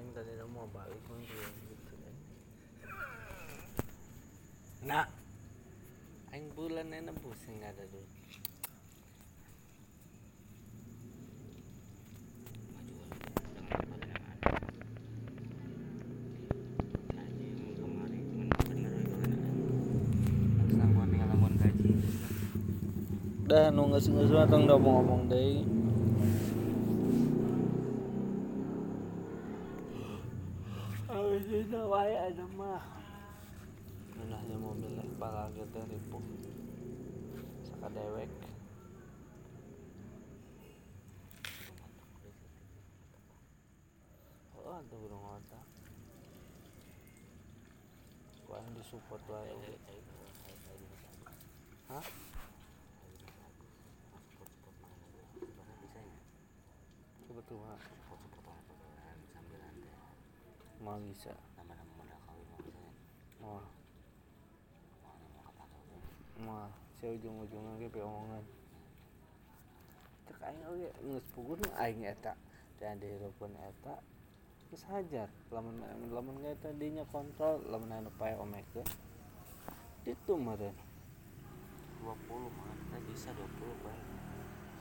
[0.00, 2.14] aing tadi mau balik pun belum gitu kan
[4.80, 5.04] nah
[6.32, 8.08] aing bulan enak pusing nggak ada duit
[23.50, 25.60] dah nu nggak sih nggak tong udah ngomong deh
[31.10, 32.99] Abis itu wae ada mah
[34.20, 36.20] minahnya mobil teh balaga teh ripuh.
[37.64, 38.28] Sakadewek
[44.60, 45.64] oh ada burung otak.
[48.44, 49.40] Gua yang disupport ya
[51.88, 52.04] hah?
[57.30, 57.80] Betul mah
[59.32, 59.88] sambil nanti
[60.82, 61.32] mau bisa.
[61.56, 62.78] Nama-nama modal kawin mau bisa.
[63.40, 63.79] Oh
[66.42, 66.68] mau
[66.98, 68.44] si ujung-ujungnya ge peongan
[70.26, 72.34] cek aing oge geus puguh nu aing eta.
[72.80, 74.00] Dan dihirupeun eta
[74.68, 75.28] geus hajar.
[75.52, 75.78] Lamun
[76.10, 78.88] lamun eta dinya kontrol lamun anu pae omekeun
[80.08, 80.76] itu meureun.
[82.00, 84.00] 20 mah teh bisa 20 bae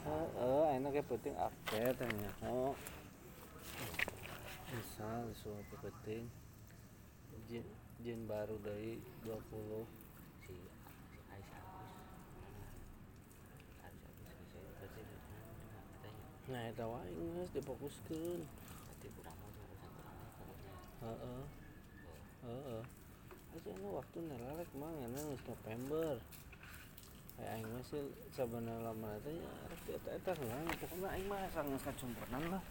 [0.07, 2.71] heeh ayeuna ge penting update tanya oh
[4.71, 6.31] misal sesuatu penting
[7.51, 7.67] jin
[7.99, 9.35] jin baru dari 20
[10.47, 10.55] si
[11.11, 11.91] si Aisyah Agus
[12.39, 12.71] Aisyah
[13.83, 20.15] Agus bisa berarti katanya nah eta wae geus difokuskeun berarti kurang mau tuh urusan kurang
[20.17, 20.73] mau pokoknya
[21.05, 21.43] heeh.
[22.39, 22.81] Heeh.
[23.49, 26.17] Aja waktu nelalek mah ngana geus November.
[27.39, 28.03] Aing mah sih
[28.35, 32.63] sabenerna lama teh ya rek di eta-eta heula pokona aing mah asa geus kacumpuran lah.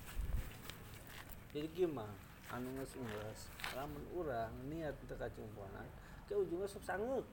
[1.55, 2.13] Jadi gimana
[2.51, 3.41] anu geus geus
[3.77, 5.87] lamun urang niat teu kacumpuran
[6.27, 7.25] ke ujungnya sok sanggeut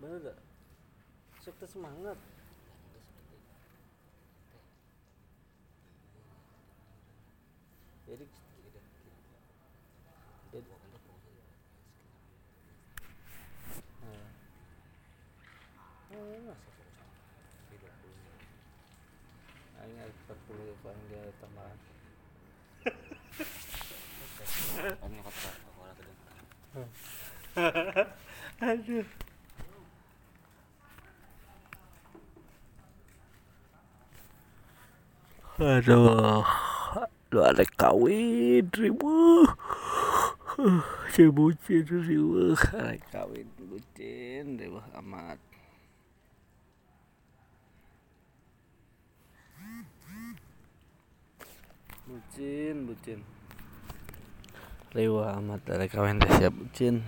[0.00, 0.38] bener gak
[1.40, 3.20] sok semangat dan itu
[7.84, 8.30] seperti jadi
[10.54, 10.70] jadi
[14.04, 14.30] Heeh.
[16.14, 17.90] Oh, masa tapi 20
[19.82, 21.78] aing ada 40 paling dia tambahan.
[25.02, 26.14] Om nyokap gak sekolah kedua
[28.62, 29.06] aduh.
[35.58, 36.63] Aduh
[37.34, 39.42] lu ada kawin ribu.
[41.10, 42.54] Si bucin ribu.
[42.54, 45.42] Ada kawin bucin ribu amat
[52.06, 53.18] bucin bucin.
[54.94, 57.02] Ribu amat ada kawin siap bucin.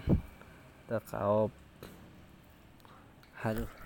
[0.90, 1.06] Tak
[3.46, 3.85] aduh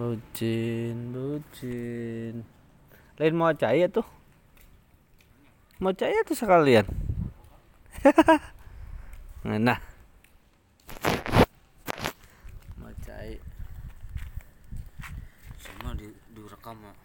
[0.00, 2.40] bucin bucin
[3.20, 4.08] lain mau caya tuh.
[5.76, 6.88] Mau caya tuh sekalian.
[9.44, 9.80] Nah
[12.80, 13.40] mau caya
[15.60, 16.96] semua di direkam nah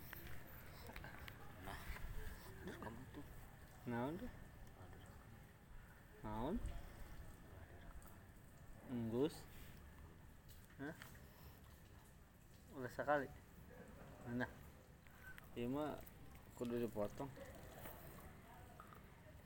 [2.64, 3.22] direkam itu.
[3.91, 4.32] Naon tuh?
[6.24, 6.56] Naon?
[8.88, 9.36] Enggus
[10.80, 10.96] Hah?
[12.76, 13.28] udah sekali.
[14.32, 14.50] Nah
[15.54, 16.00] iya mah
[16.56, 17.30] kudu dipotong.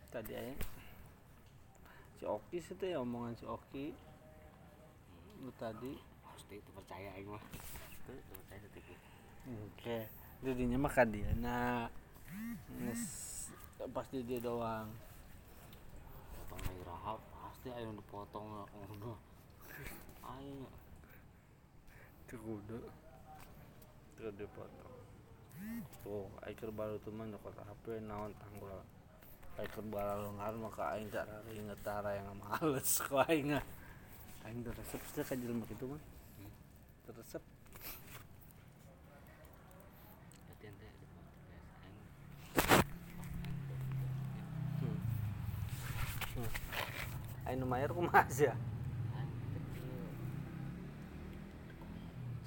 [0.10, 0.54] Tadi aja
[2.20, 3.92] si Oki sih tuh ya omongan si Oki.
[5.42, 5.98] Lu tadi.
[6.22, 7.44] Pasti itu percaya aing mah.
[7.92, 9.00] Itu itu percaya sedikit
[9.50, 9.98] oke
[10.46, 11.90] jadinya mah kan dia nah
[12.80, 13.04] nges
[13.90, 14.92] pasti dia doang.
[16.36, 19.18] Potong lagi rahap pasti aing udah potong ngono
[20.38, 20.62] aing.
[22.28, 22.78] Itu kudu
[24.20, 24.92] itu dipotong
[26.04, 28.72] tuh aiker baru tuh mah nyokot HP naon tanggul.
[29.60, 33.52] Aiker baru ngar maka aing cara inget tara yang males kok aing
[34.48, 36.02] aing tuh resep sih kan jelema gitu mah.
[37.12, 37.44] Resep.
[40.48, 42.00] Berarti ente ada podcast aing.
[47.48, 48.56] Aing nu mayar kumaha sih ya
[49.20, 49.92] aing kecil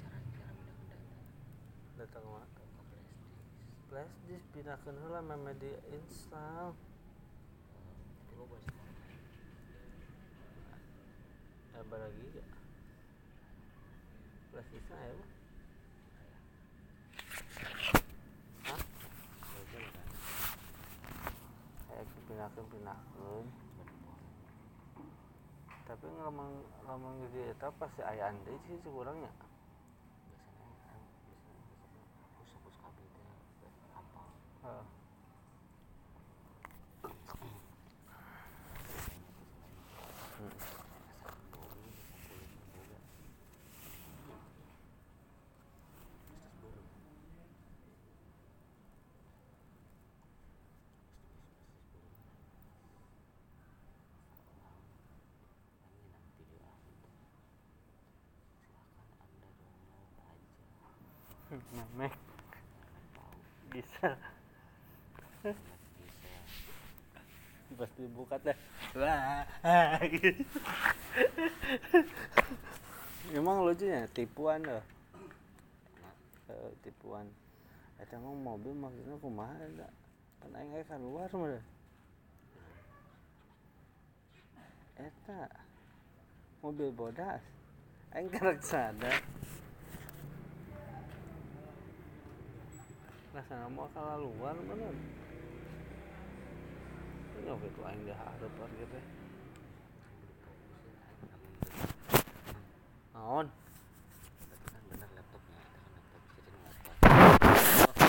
[0.01, 1.01] cara-cara pindah-pindah
[2.01, 2.63] datang mah ke
[3.93, 6.73] flashdisk flash disk pindahkeun heula meme di install.
[11.77, 12.45] Apa lagi ya
[14.49, 15.29] flash disk aya mah
[18.65, 18.81] Hah?
[21.85, 23.45] Kayak dipindahkeun pindahkeun
[25.83, 29.29] tapi ngomong ngomong gitu eta pasti aya ande sih sekurangnya
[30.25, 30.65] biasanya
[30.95, 31.63] aing biasanya
[32.33, 33.29] hapus-hapus kabel teh
[33.91, 34.52] gampang Heeh.
[61.53, 62.13] Memek
[63.73, 64.17] bisa
[67.73, 68.57] pasti buka deh
[68.95, 69.43] wah
[73.33, 74.83] emang lucunya tipuan loh.
[76.53, 77.25] Eh, tipuan.
[77.97, 79.87] Eta mah mobil maksudnya kumaha eta
[80.43, 81.63] kan aing aya keluar mah
[85.01, 85.39] eta
[86.61, 87.41] mobil bodas.
[88.13, 89.17] Aing karek sadar
[93.33, 94.93] rasanya mau kalah luar bener.
[97.41, 99.05] Ini oke tuh aing diharap parkir teh
[103.13, 103.47] naon?
[104.47, 108.03] Berarti kan bener laptopnya itu kan laptop bisa jadi ngotot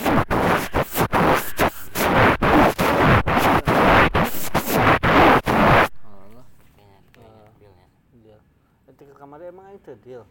[6.04, 7.12] Allah kayaknya Eh.
[7.14, 8.40] kayaknya dealnya deal
[8.86, 10.22] nanti ke kamarnya emang aing teu deal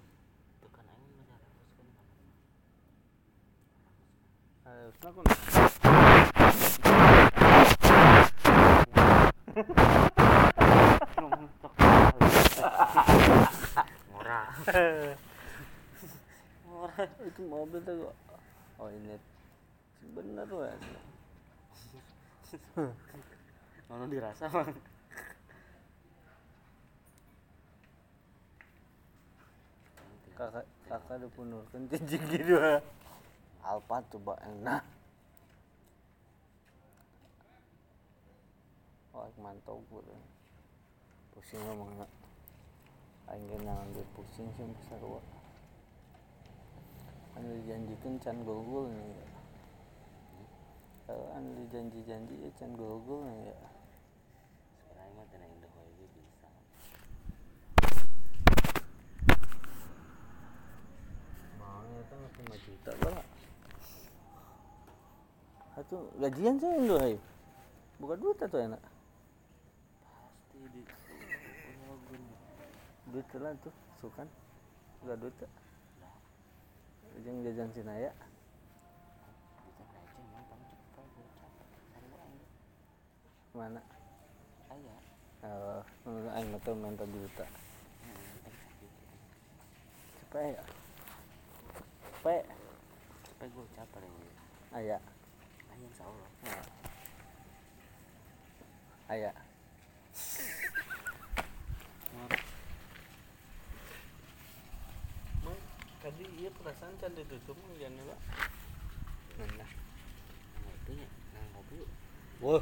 [0.59, 1.67] itu kan aing bener harus
[4.63, 5.23] kan aku
[14.11, 14.43] ngora
[17.23, 18.11] itu mobil tuh
[18.75, 19.15] oh ini
[20.11, 20.47] bener
[23.87, 24.67] Ono dirasa bang
[30.33, 32.59] kakak kakak udah punurkan cincin gitu
[33.63, 34.83] Alfa coba enak
[39.15, 40.03] wah mantap gue
[41.31, 42.11] pusing ngomong nak
[43.31, 45.23] aing ge ngambil pusing sih besar wa
[47.33, 49.27] kan dijanjikan can gol-gol nih ya
[51.07, 53.59] kalau kan dijanji-janji ya can gol-gol nih ya
[54.75, 56.49] sekarang mah tina indah ge bisa.
[61.57, 63.32] Mau ya kan 5 juta lah
[65.73, 67.17] Itu gajian saya Indo hai.
[67.97, 68.81] Bukan duit atau enak?
[70.53, 70.81] pasti di
[73.09, 74.27] Duit lah tuh, sukan.
[75.01, 75.51] Enggak duit tak?
[77.21, 78.11] Jeung jajan Sinaya.
[83.53, 83.81] uang Mana?
[84.73, 84.95] aya
[85.45, 87.45] Oh, aing mah teu minta juta.
[90.17, 90.63] Cepet ya.
[92.17, 92.43] Cepet.
[93.27, 94.29] cepet gue capek ini
[95.73, 96.29] Aya, aya insya Allah
[99.09, 99.31] aya.
[105.41, 105.59] Mang,
[106.05, 108.19] tadi iya perasaan can ditutup jangan lah.
[109.41, 111.89] Nah, nah itu ya nah ngopi yuk
[112.37, 112.61] wah,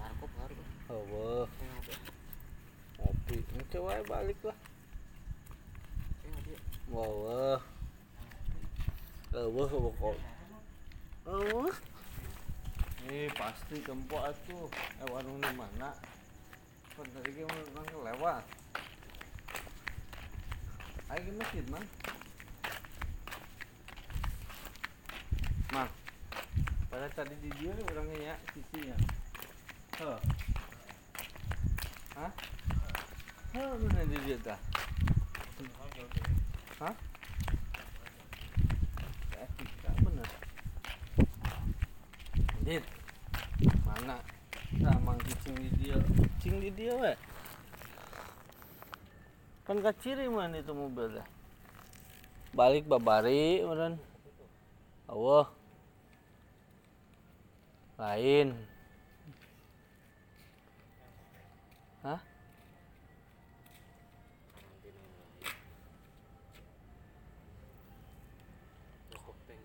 [0.00, 1.94] warkop warkop oh, wah, eh ngopi
[2.96, 3.36] ngopi.
[3.60, 4.56] Engke wae balik lah.
[6.24, 7.60] eh ngopi yuk Wah, wah.
[9.36, 10.16] Eh, wah, pokok.
[11.28, 11.76] Eh, wah.
[13.08, 14.68] Eh, pasti gempok atuh.
[15.00, 15.96] Eh, warung di mana?
[16.92, 18.44] Kan tadi kita mau kelewat.
[21.08, 21.86] Ayo ke masjid, Mang.
[25.72, 25.88] Mang.
[26.92, 28.96] Pada tadi di dia orangnya ya, sisinya.
[29.96, 30.18] Heh.
[32.12, 32.32] Hah?
[33.56, 34.60] Heh, mana di dia dah?
[36.84, 36.94] Hah?
[39.32, 39.48] Eh,
[40.04, 40.28] bener.
[42.68, 42.97] Dit.
[45.18, 45.34] Mana?
[45.34, 45.96] Sama cing di dia.
[46.38, 47.12] Cing di dia, we.
[49.66, 51.26] Kan kaciri man itu mobilnya.
[52.54, 53.98] Balik babari, meren.
[55.10, 55.50] Allah.
[57.98, 58.54] Lain.
[62.06, 62.22] Hah?
[69.10, 69.62] Depok teng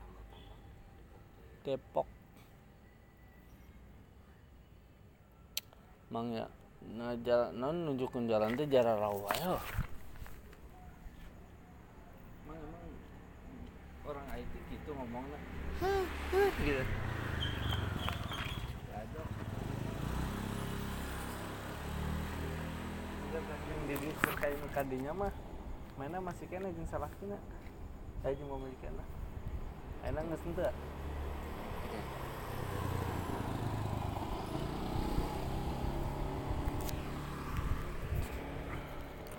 [0.00, 0.56] tambah tambah
[0.96, 2.08] Depok teng Depok.
[6.10, 6.42] Mang ya,
[6.98, 9.54] nah jalan, non nunjukin jalan teh jarak rawa ya.
[12.50, 12.90] Mang emang
[14.10, 15.38] orang IT gitu ngomongnya.
[16.66, 16.82] Gitu.
[23.86, 25.34] Diri terkait kadinya mah
[25.94, 27.38] mana masih kena jeung salah kena.
[28.22, 29.04] Saya jeung mau kena.
[30.10, 30.50] Enak nggak sih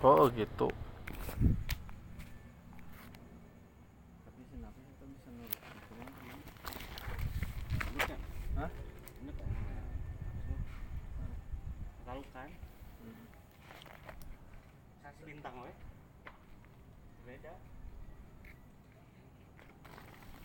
[0.02, 0.66] Oh gitu.
[4.26, 5.62] Tapi kenapa kita bisa nurut?
[7.86, 8.18] ini kan
[8.58, 8.70] Hah?
[9.22, 9.48] ini kan
[12.02, 12.50] lalu kan
[15.06, 15.70] kasih bintang we
[17.22, 17.54] beda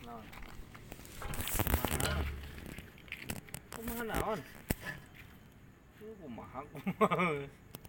[0.06, 0.26] Naon?
[1.66, 2.12] Mana?
[3.74, 4.40] Kumaha naon?
[5.98, 7.26] Lu kumaha kumaha?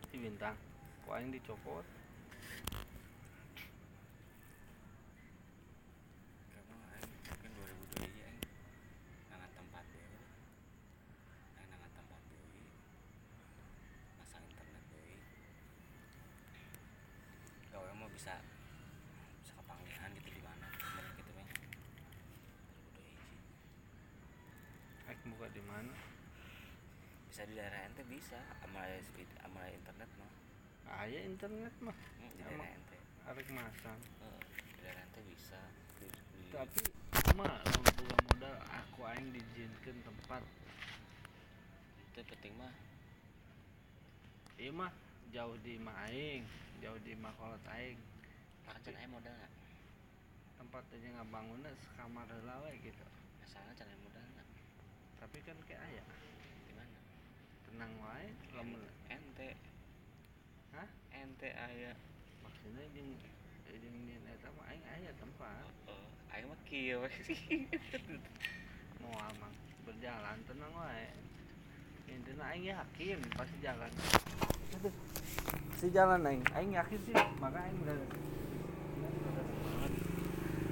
[0.09, 0.57] Si bintang.
[1.09, 1.81] Ku aing dicopot.
[25.49, 25.93] Di mana?
[27.29, 28.37] Bisa di daerah ente bisa.
[28.61, 30.31] Sama speed sama internet mah.
[31.01, 31.93] Aya internet mah.
[31.93, 32.97] Hmm, di daerah ente.
[33.29, 34.41] arek masang Heeh,
[34.73, 35.59] di daerah ente bisa.
[36.01, 36.81] Di- di- tapi
[37.37, 40.41] mah boga modal aku aing diizinkan tempat.
[42.09, 42.73] Itu penting mah.
[44.59, 44.91] Iya mah
[45.29, 46.43] jauh di imah aing
[46.81, 47.99] jauh di imah kolot aing.
[48.65, 49.53] Makan aya modal nggak?
[50.59, 53.05] Tempat aja ngabangunnya sekamar heula we gitu.
[53.39, 54.08] Masalah nggak
[55.19, 56.03] tapi kan kayak aya
[56.63, 56.99] di mana
[57.67, 58.27] tenang wae.
[58.55, 59.51] Lamun ente.
[60.71, 60.89] Hah?
[61.11, 61.91] ente aya
[62.39, 63.11] maksudnya jeung
[63.67, 65.67] jeung di eta mah aing aya tempat.
[65.91, 67.03] Oh aing mah kieu.
[67.27, 67.35] Sih
[69.03, 69.53] mau amang
[69.83, 71.11] berjalan tenang wae.
[72.07, 73.91] Intinya aing yakin pasti jalan.
[74.79, 74.95] Aduh
[75.75, 76.43] si jalan aing.
[76.55, 77.97] Aing yakin sih maka aing udah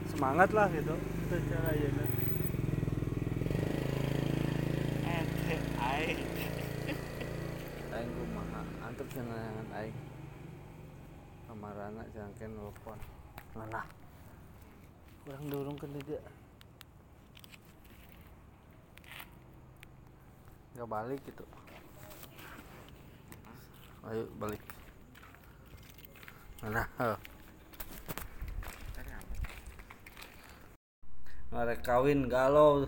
[0.08, 0.96] semangat lah gitu.
[0.96, 2.08] Itu cara ayeuna
[5.08, 6.20] ente aing
[7.96, 8.62] aing kumaha?
[8.84, 9.96] Antep jangan aing.
[12.14, 12.98] Jangan kan telepon
[13.58, 13.82] mana?
[15.26, 16.22] Kurang dorong ke dia
[20.78, 21.46] nggak balik gitu.
[24.06, 24.62] Ayo balik.
[26.62, 26.86] Mana?
[27.02, 27.18] Oh.
[31.50, 32.86] Ngarek kawin galau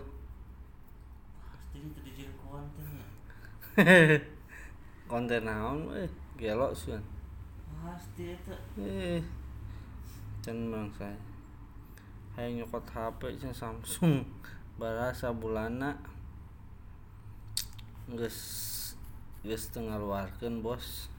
[2.50, 4.22] dijadiin
[5.12, 6.97] konten naon eh gelok sih
[7.80, 9.24] pasti itu eh
[10.39, 11.20] can bang saya.
[12.34, 14.24] Hayang nyokot HP can Samsung.
[14.80, 16.00] Barasa bulana.
[18.08, 18.39] Geus
[19.43, 21.12] geus teu ngaluarkeun bos.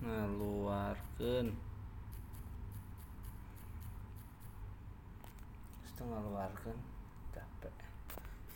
[0.00, 1.52] Ngaluarkeun.
[5.84, 6.89] Geus teu ngaluarkeun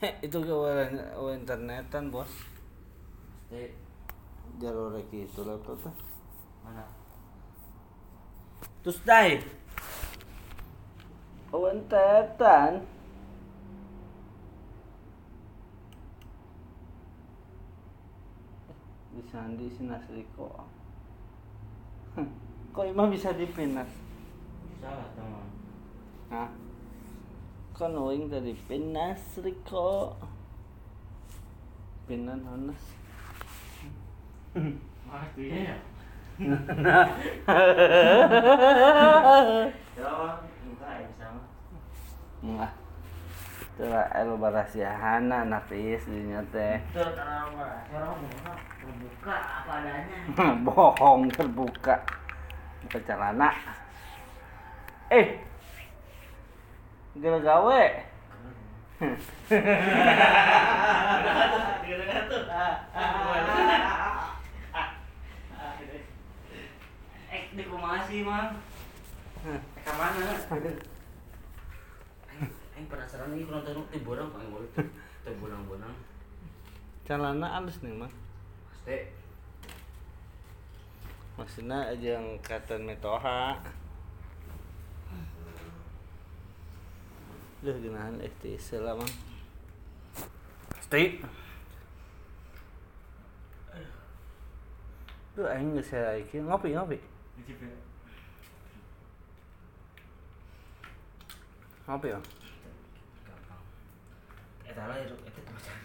[0.26, 0.55] itu ke
[1.34, 2.30] internetan bos
[3.55, 3.70] pasti
[4.59, 5.95] jalur gitu laptop teh
[6.66, 6.82] mana
[8.84, 9.40] Terus dai.
[11.57, 12.84] Awan tetan.
[19.16, 20.68] Di sandi si Nasriko.
[22.76, 23.88] Kok imah bisa dipinas?
[24.84, 25.49] salah teman
[26.28, 26.49] Hah?
[27.75, 30.14] Kok nuing tadi pinas Riko?
[32.07, 32.79] Pinan honas.
[35.11, 35.75] ah itu ya
[39.99, 40.11] ya
[40.62, 41.43] enggak ya sama
[42.43, 42.72] Enggak.
[43.75, 46.79] Itulah elu barasiahana napis dinya teh.
[46.79, 51.95] itu karena apa orang mau terbuka apa adanya bohong terbuka
[52.87, 53.51] buka celana
[55.11, 55.53] eh
[57.18, 57.84] gila gawe.
[67.34, 68.58] Eh di kumaha sih mang.
[69.84, 70.34] Ke mana?
[72.74, 74.66] Aing penasaran nih penonton di borang paling boleh
[75.24, 75.94] bonang-bonang
[77.04, 78.12] celana halus nih mah
[78.68, 78.96] pasti
[81.36, 83.60] maksudnya aja yang kata metoha
[87.64, 89.08] Duh, ginahan eh ti sela mang.
[90.68, 91.16] Pasti.
[95.32, 97.00] Duh, aing geus saiki ngopi ngopi.
[101.88, 102.20] Ngopi ya.
[104.74, 105.76] eta lah itu eta macam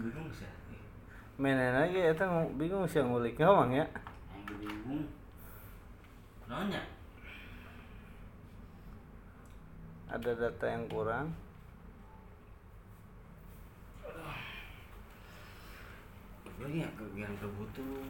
[0.00, 0.48] bingung sih
[1.36, 2.24] Menen lagi eta
[2.56, 3.86] bingung sih ngulik ngomong ya.
[4.34, 5.06] Aing bingung
[6.50, 6.82] nanya
[10.12, 11.32] Ada data yang kurang.
[16.62, 18.06] Ya kegiatan kebutuh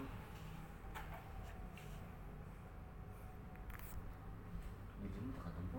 [5.00, 5.78] Bijum tak ketemu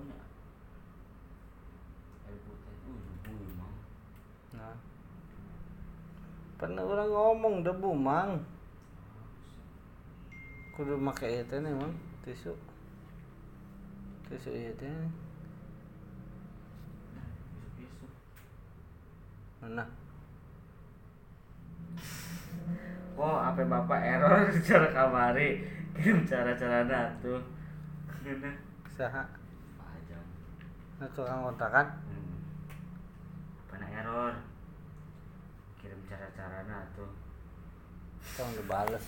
[2.25, 3.73] Air putih itu debu emang
[4.57, 4.77] Nah.
[6.57, 8.41] Pernah orang ngomong debu mang.
[10.73, 11.93] Kudu make ieu teh nih, mang
[12.25, 12.57] tisu.
[14.25, 14.89] Tisu ieu teh.
[17.53, 18.11] Besok-besok
[19.63, 19.87] Mana?
[23.15, 25.63] Oh, apa bapak error cara kamari
[25.95, 27.39] kirim cara-cara tuh
[28.19, 28.51] Gimana?
[28.91, 29.23] Saha?
[29.79, 30.19] Pajam
[30.99, 31.87] Nah, tukang kontakan?
[32.11, 32.35] hmm.
[33.71, 34.35] Apa error
[35.79, 37.07] Kirim cara-cara tuh
[38.35, 39.05] Tong dibales.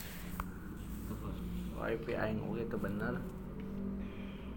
[1.08, 1.36] Tuh,
[1.76, 3.16] Wifi aing oge teu bener.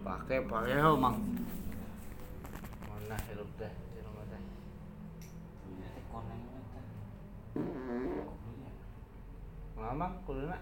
[0.03, 0.43] Pake
[0.83, 1.15] heuh, mang.
[2.91, 3.88] Mana hirup rumah teh.
[9.79, 10.59] Mamang kuduna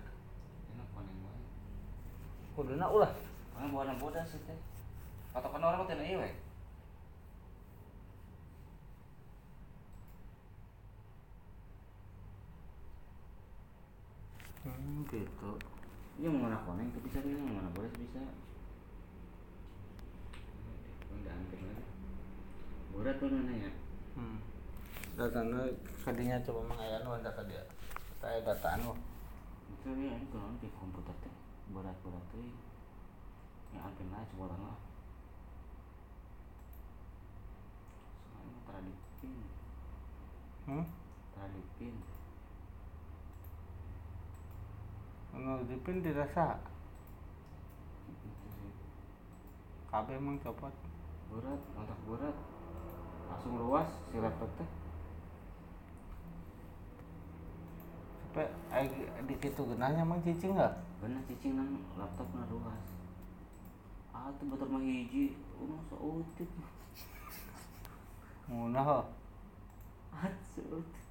[0.77, 0.89] enak
[2.53, 3.13] kuduna ulah.
[3.57, 4.61] Bawa anak bodas itu teh.
[5.33, 6.31] Patokan orang teh ieu we.
[14.69, 15.53] Hmm, gitu.
[16.21, 18.21] Iya mau mana koneng tuh bisa bisa mau mana bodas bisa.
[21.17, 21.81] Udah hampir lah.
[22.93, 23.71] Bodas tuh mana ya?
[24.21, 24.39] Hmm.
[25.17, 25.65] Datangnya
[26.05, 27.65] kadinya coba mengayaan wanda ka dia.
[28.27, 28.99] Saya dataan lo.
[29.71, 31.31] Itu ya ini kalau di komputer teh
[31.71, 32.11] bodas tuh
[33.71, 34.79] yang hampir lah coba lah.
[38.27, 39.35] Soalnya tradipin,
[40.67, 40.87] Hmm?
[41.39, 41.95] tradipin.
[45.31, 46.59] Anu dipin dirasa
[49.87, 50.75] kabeh emang copot.
[51.31, 52.37] Berat, otak berat.
[53.31, 54.86] Langsung luas si laptop teh.
[58.69, 58.85] Ai
[59.25, 60.77] di kitu geunahnya emang cicing enggak?
[61.01, 62.89] bener cicing nang laptop na luas
[64.13, 66.51] ah tuh betul mah hiji oh masa utik
[68.47, 69.01] Munah ho.
[70.15, 71.05] ah seutik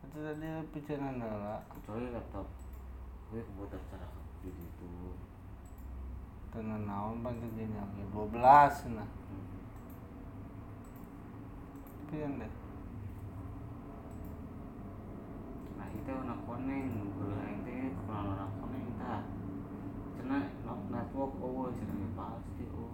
[0.00, 1.62] Itu tadi picenan lah.
[1.70, 2.46] kecuali laptop
[3.30, 4.06] gue kebutuhan cara
[4.42, 4.88] di itu
[6.50, 7.78] Tenan naon pan segini
[8.10, 8.10] 12
[8.98, 9.06] nah.
[9.06, 9.46] Hmm.
[12.10, 12.69] Pian deh.
[16.10, 18.50] Itu anak koneng guru aing teh kurang anak
[20.18, 22.90] cenah nok network oh cenah pasti oh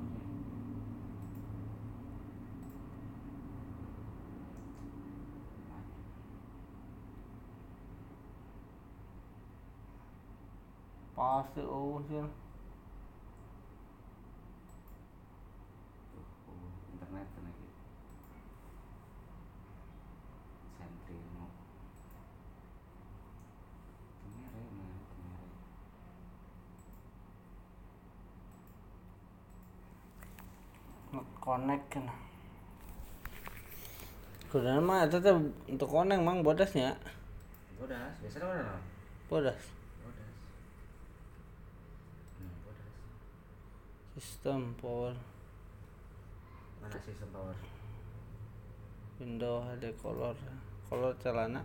[11.17, 12.21] Pasti oh sih.
[16.13, 17.81] tuh oh internet cenah gitu
[20.77, 21.49] sentri mau
[24.27, 25.49] Temere mah temere
[31.47, 32.11] Connect kan.
[34.51, 35.31] Kudu mah eta teh
[35.71, 36.99] untuk koneng mang bodasnya.
[37.79, 38.77] bodas biasanya mana no?
[39.31, 39.63] Bodas.
[40.03, 40.33] bodas
[42.41, 42.91] hmm bodas
[44.17, 45.15] Sistem power
[46.83, 47.55] mana sistem power
[49.21, 50.35] window HD color.
[50.91, 51.63] Color celana.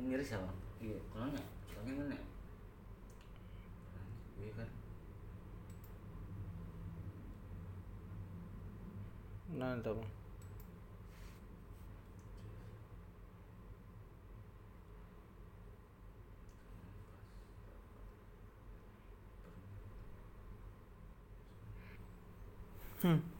[0.00, 2.16] Ngiris ya bang iya kalau nggak soalnya mana?
[4.42, 4.68] Iya kan.
[9.58, 9.94] Nah, itu.
[23.02, 23.31] Bang.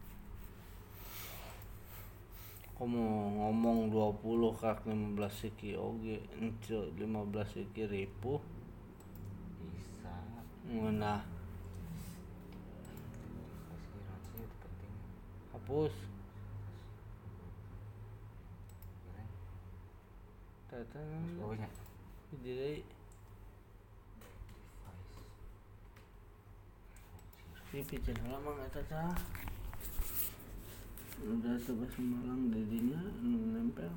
[2.83, 2.91] Hmm.
[2.91, 3.07] Kamu
[3.39, 4.83] ngomong 20 kak.
[4.91, 6.18] 15 siki oge.
[6.43, 8.43] Ence 15 siki ribu.
[9.70, 10.11] Bisa.
[14.59, 14.95] Penting
[15.55, 15.95] hapus.
[21.39, 21.70] Bawahnya.
[22.43, 22.83] Jadi
[27.70, 29.14] si pijen heula mah eta tah
[31.22, 33.94] udah tugas semalang dedinya anu nempel.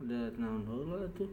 [0.00, 1.28] Udah naon heula tuh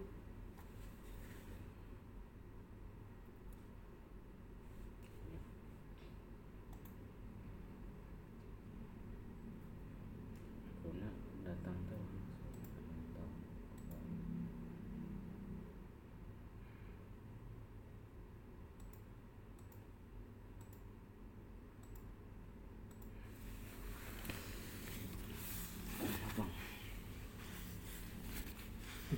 [10.84, 11.10] guna
[11.48, 12.04] datang tuh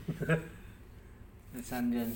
[0.10, 0.60] Datang.
[1.64, 2.12] Sandian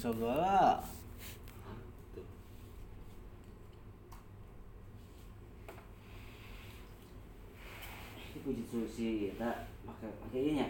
[8.33, 10.69] itu justru si kita pakai pakai ini ya.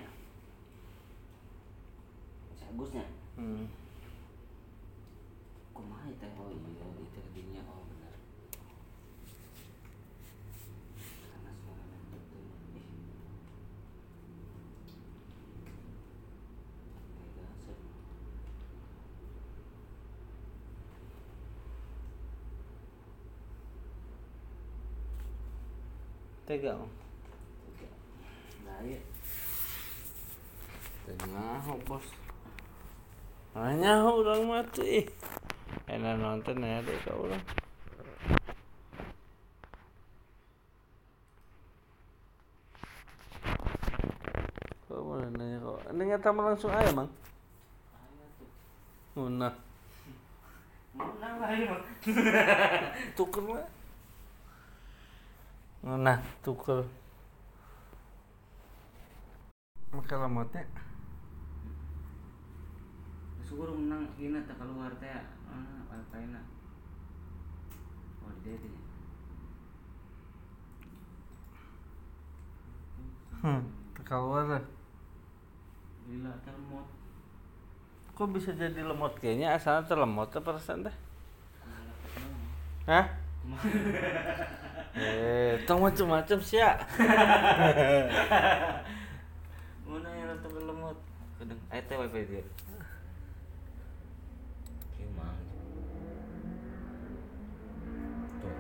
[2.54, 3.06] Si Agusnya.
[3.34, 3.66] Hmm.
[5.74, 8.14] kumaha teh oh iya itu tadinya oh benar
[11.26, 12.62] karena suaranya betul ih
[17.18, 17.80] Tega, set.
[26.44, 26.92] Tega Bang.
[27.78, 29.00] Tega.
[31.04, 32.08] saya Tenang, bos.
[33.56, 35.08] Nanya orang mati.
[35.88, 37.44] Enak nonton ya deh kau orang.
[44.88, 45.80] Kau mana nanya kau?
[45.92, 47.12] Ini ngata langsung aja mang.
[49.14, 49.52] Mana?
[50.94, 51.84] menang lah Bang.
[53.18, 53.83] Tuker lah.
[55.84, 56.14] Mana?
[56.44, 56.88] Tuker.
[59.94, 60.64] Makan lemotnya.
[63.44, 65.22] syukur menang gini tak keluar teh ah
[65.94, 66.42] apa enak
[68.26, 68.74] oh dia teh
[73.44, 73.62] Hmm,
[74.08, 74.64] keluar lah.
[76.08, 76.88] gila termot
[78.18, 80.96] Kok bisa jadi lemot kayaknya asalnya terlemot apa perasaan teh?
[82.90, 83.06] Hah?
[84.96, 86.80] Eh, tong macam-macam sih ya.
[89.84, 90.98] mana yang rata lemot
[91.38, 92.44] kadang ayo teh wifi dia
[94.98, 95.38] gimana
[98.42, 98.58] tuh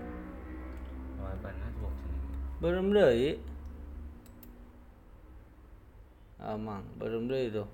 [1.17, 2.19] wifi network sini
[2.63, 3.35] Belum deui.
[6.39, 7.67] Amang, belum deui tuh.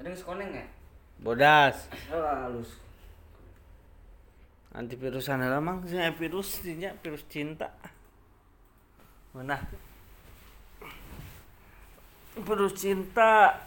[0.00, 0.64] Tadi sekoneng ya
[1.20, 1.76] Bodas.
[2.08, 2.80] halus
[4.72, 7.74] Antivirusan lah mang, sih virus dinya virus cinta.
[9.34, 9.58] Mana?
[12.38, 13.66] Virus cinta.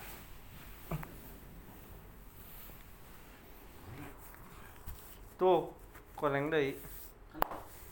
[5.36, 5.76] Tuh,
[6.16, 6.72] koneng deui.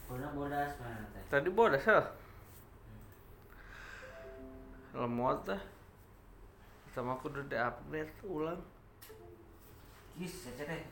[0.08, 2.00] bodas bodas mana Tadi bodas ya.
[4.96, 5.60] Lemot dah.
[6.92, 8.62] Sama aku udah di-update ulang.
[10.20, 10.84] Gis, cece teh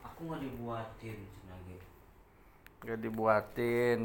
[0.00, 1.76] aku nggak dibuatin senagi
[2.80, 4.00] Gak dibuatin.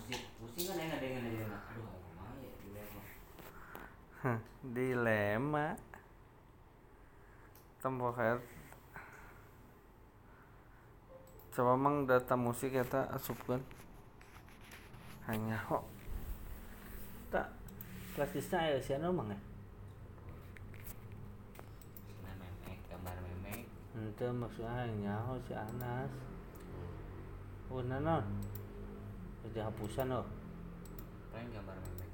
[0.00, 1.84] pusing pusing kan enak dengan aja enak aduh
[2.16, 3.02] mau ya dilema
[4.64, 5.66] Dilema.
[7.80, 8.40] Tempo kayak
[11.52, 13.60] Coba mang data musik kita asupkan
[15.28, 15.84] hanya kok
[17.30, 17.46] tak
[18.16, 19.38] klasisnya ya sih mang ya
[22.24, 23.14] Nah, memek gambar
[24.10, 26.10] itu maksudnya hanya kok si Anas
[27.70, 28.26] oh nanon
[29.46, 30.26] jadi hapusan oh
[31.30, 32.10] paling gambar memek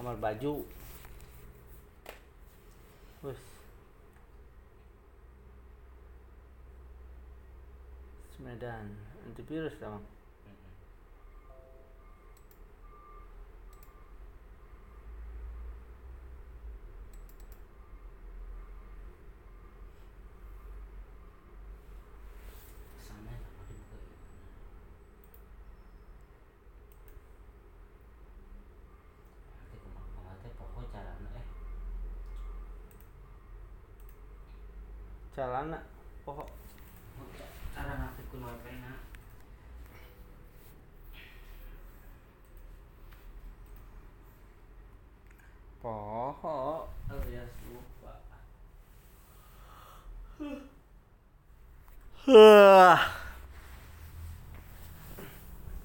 [0.00, 0.64] kamar baju
[3.20, 3.36] Wes.
[8.40, 8.96] Medan
[9.28, 10.00] antivirus dong.
[23.00, 24.16] sana sama dibuka ya
[29.52, 31.46] nanti ke mana teh pokok caranya eh
[35.60, 35.76] Celana
[36.24, 36.48] pokok.
[37.76, 38.96] Cara ngaktifkan wifi na
[45.84, 46.88] pokok.
[47.12, 48.24] Alias lupa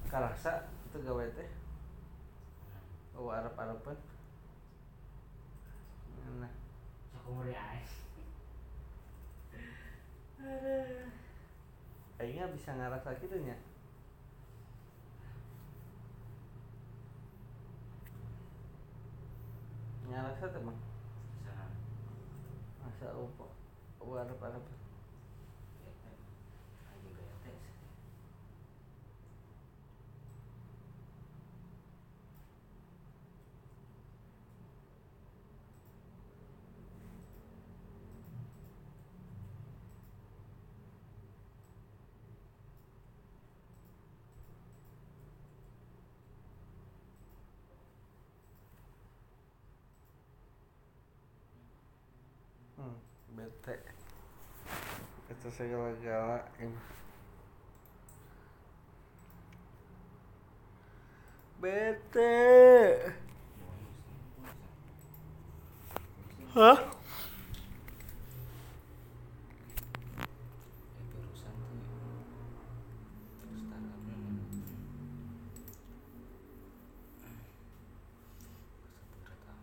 [0.08, 1.52] Karasa itu gawe teh.
[3.12, 4.00] Oh arep-arepan.
[6.40, 6.52] Nah,
[7.12, 7.92] sakumuri ais
[12.16, 13.52] aingnya bisa ngarasa gitu nya.
[20.08, 20.78] Ngarasa teh mah.
[21.44, 21.68] sana
[22.80, 23.44] Masa opo.
[24.00, 24.76] Oh arep-arepan.
[25.84, 26.16] ya teh
[26.88, 27.56] aja gaya teh
[52.76, 52.92] Hmm,
[53.36, 53.76] bete.
[55.28, 56.80] Itu segala-gala ini.
[61.60, 62.32] Bete.
[66.56, 66.80] Hah?
[70.96, 71.76] ya urusan tuh
[73.60, 74.16] startupnya
[79.20, 79.60] satu tahun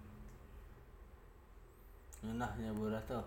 [2.24, 3.26] Ngenahnya berat tuh.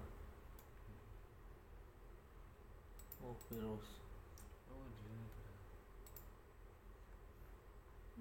[3.27, 3.89] Oh, virus.
[4.71, 5.27] oh dia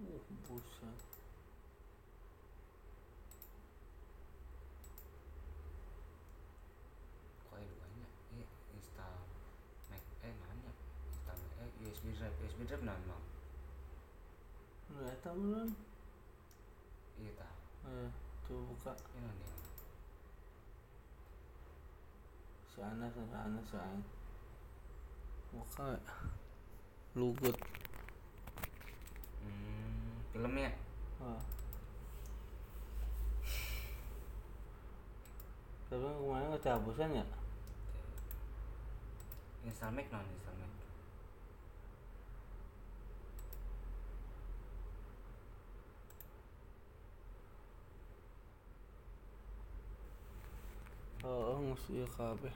[0.01, 0.99] uh buset
[7.45, 9.07] kok ada banyak eh insta
[9.89, 10.71] mac eh nanya
[11.07, 13.17] insta Mac, eh USB drive USB drive nama
[14.91, 15.68] nggak tahu belum
[17.20, 18.12] iya tahu eh
[18.48, 18.96] tuh buka.
[19.20, 19.52] Ini nih.
[22.80, 24.00] Anas si Ain
[25.52, 26.00] buka
[27.20, 27.58] lugut.
[29.44, 30.72] Hmm, filmnya
[31.20, 31.44] ah.
[35.92, 37.26] tapi kan kemarin kecabusan ya
[39.68, 40.85] install Mac non install Mac
[51.26, 52.53] oh ngus iya kabeh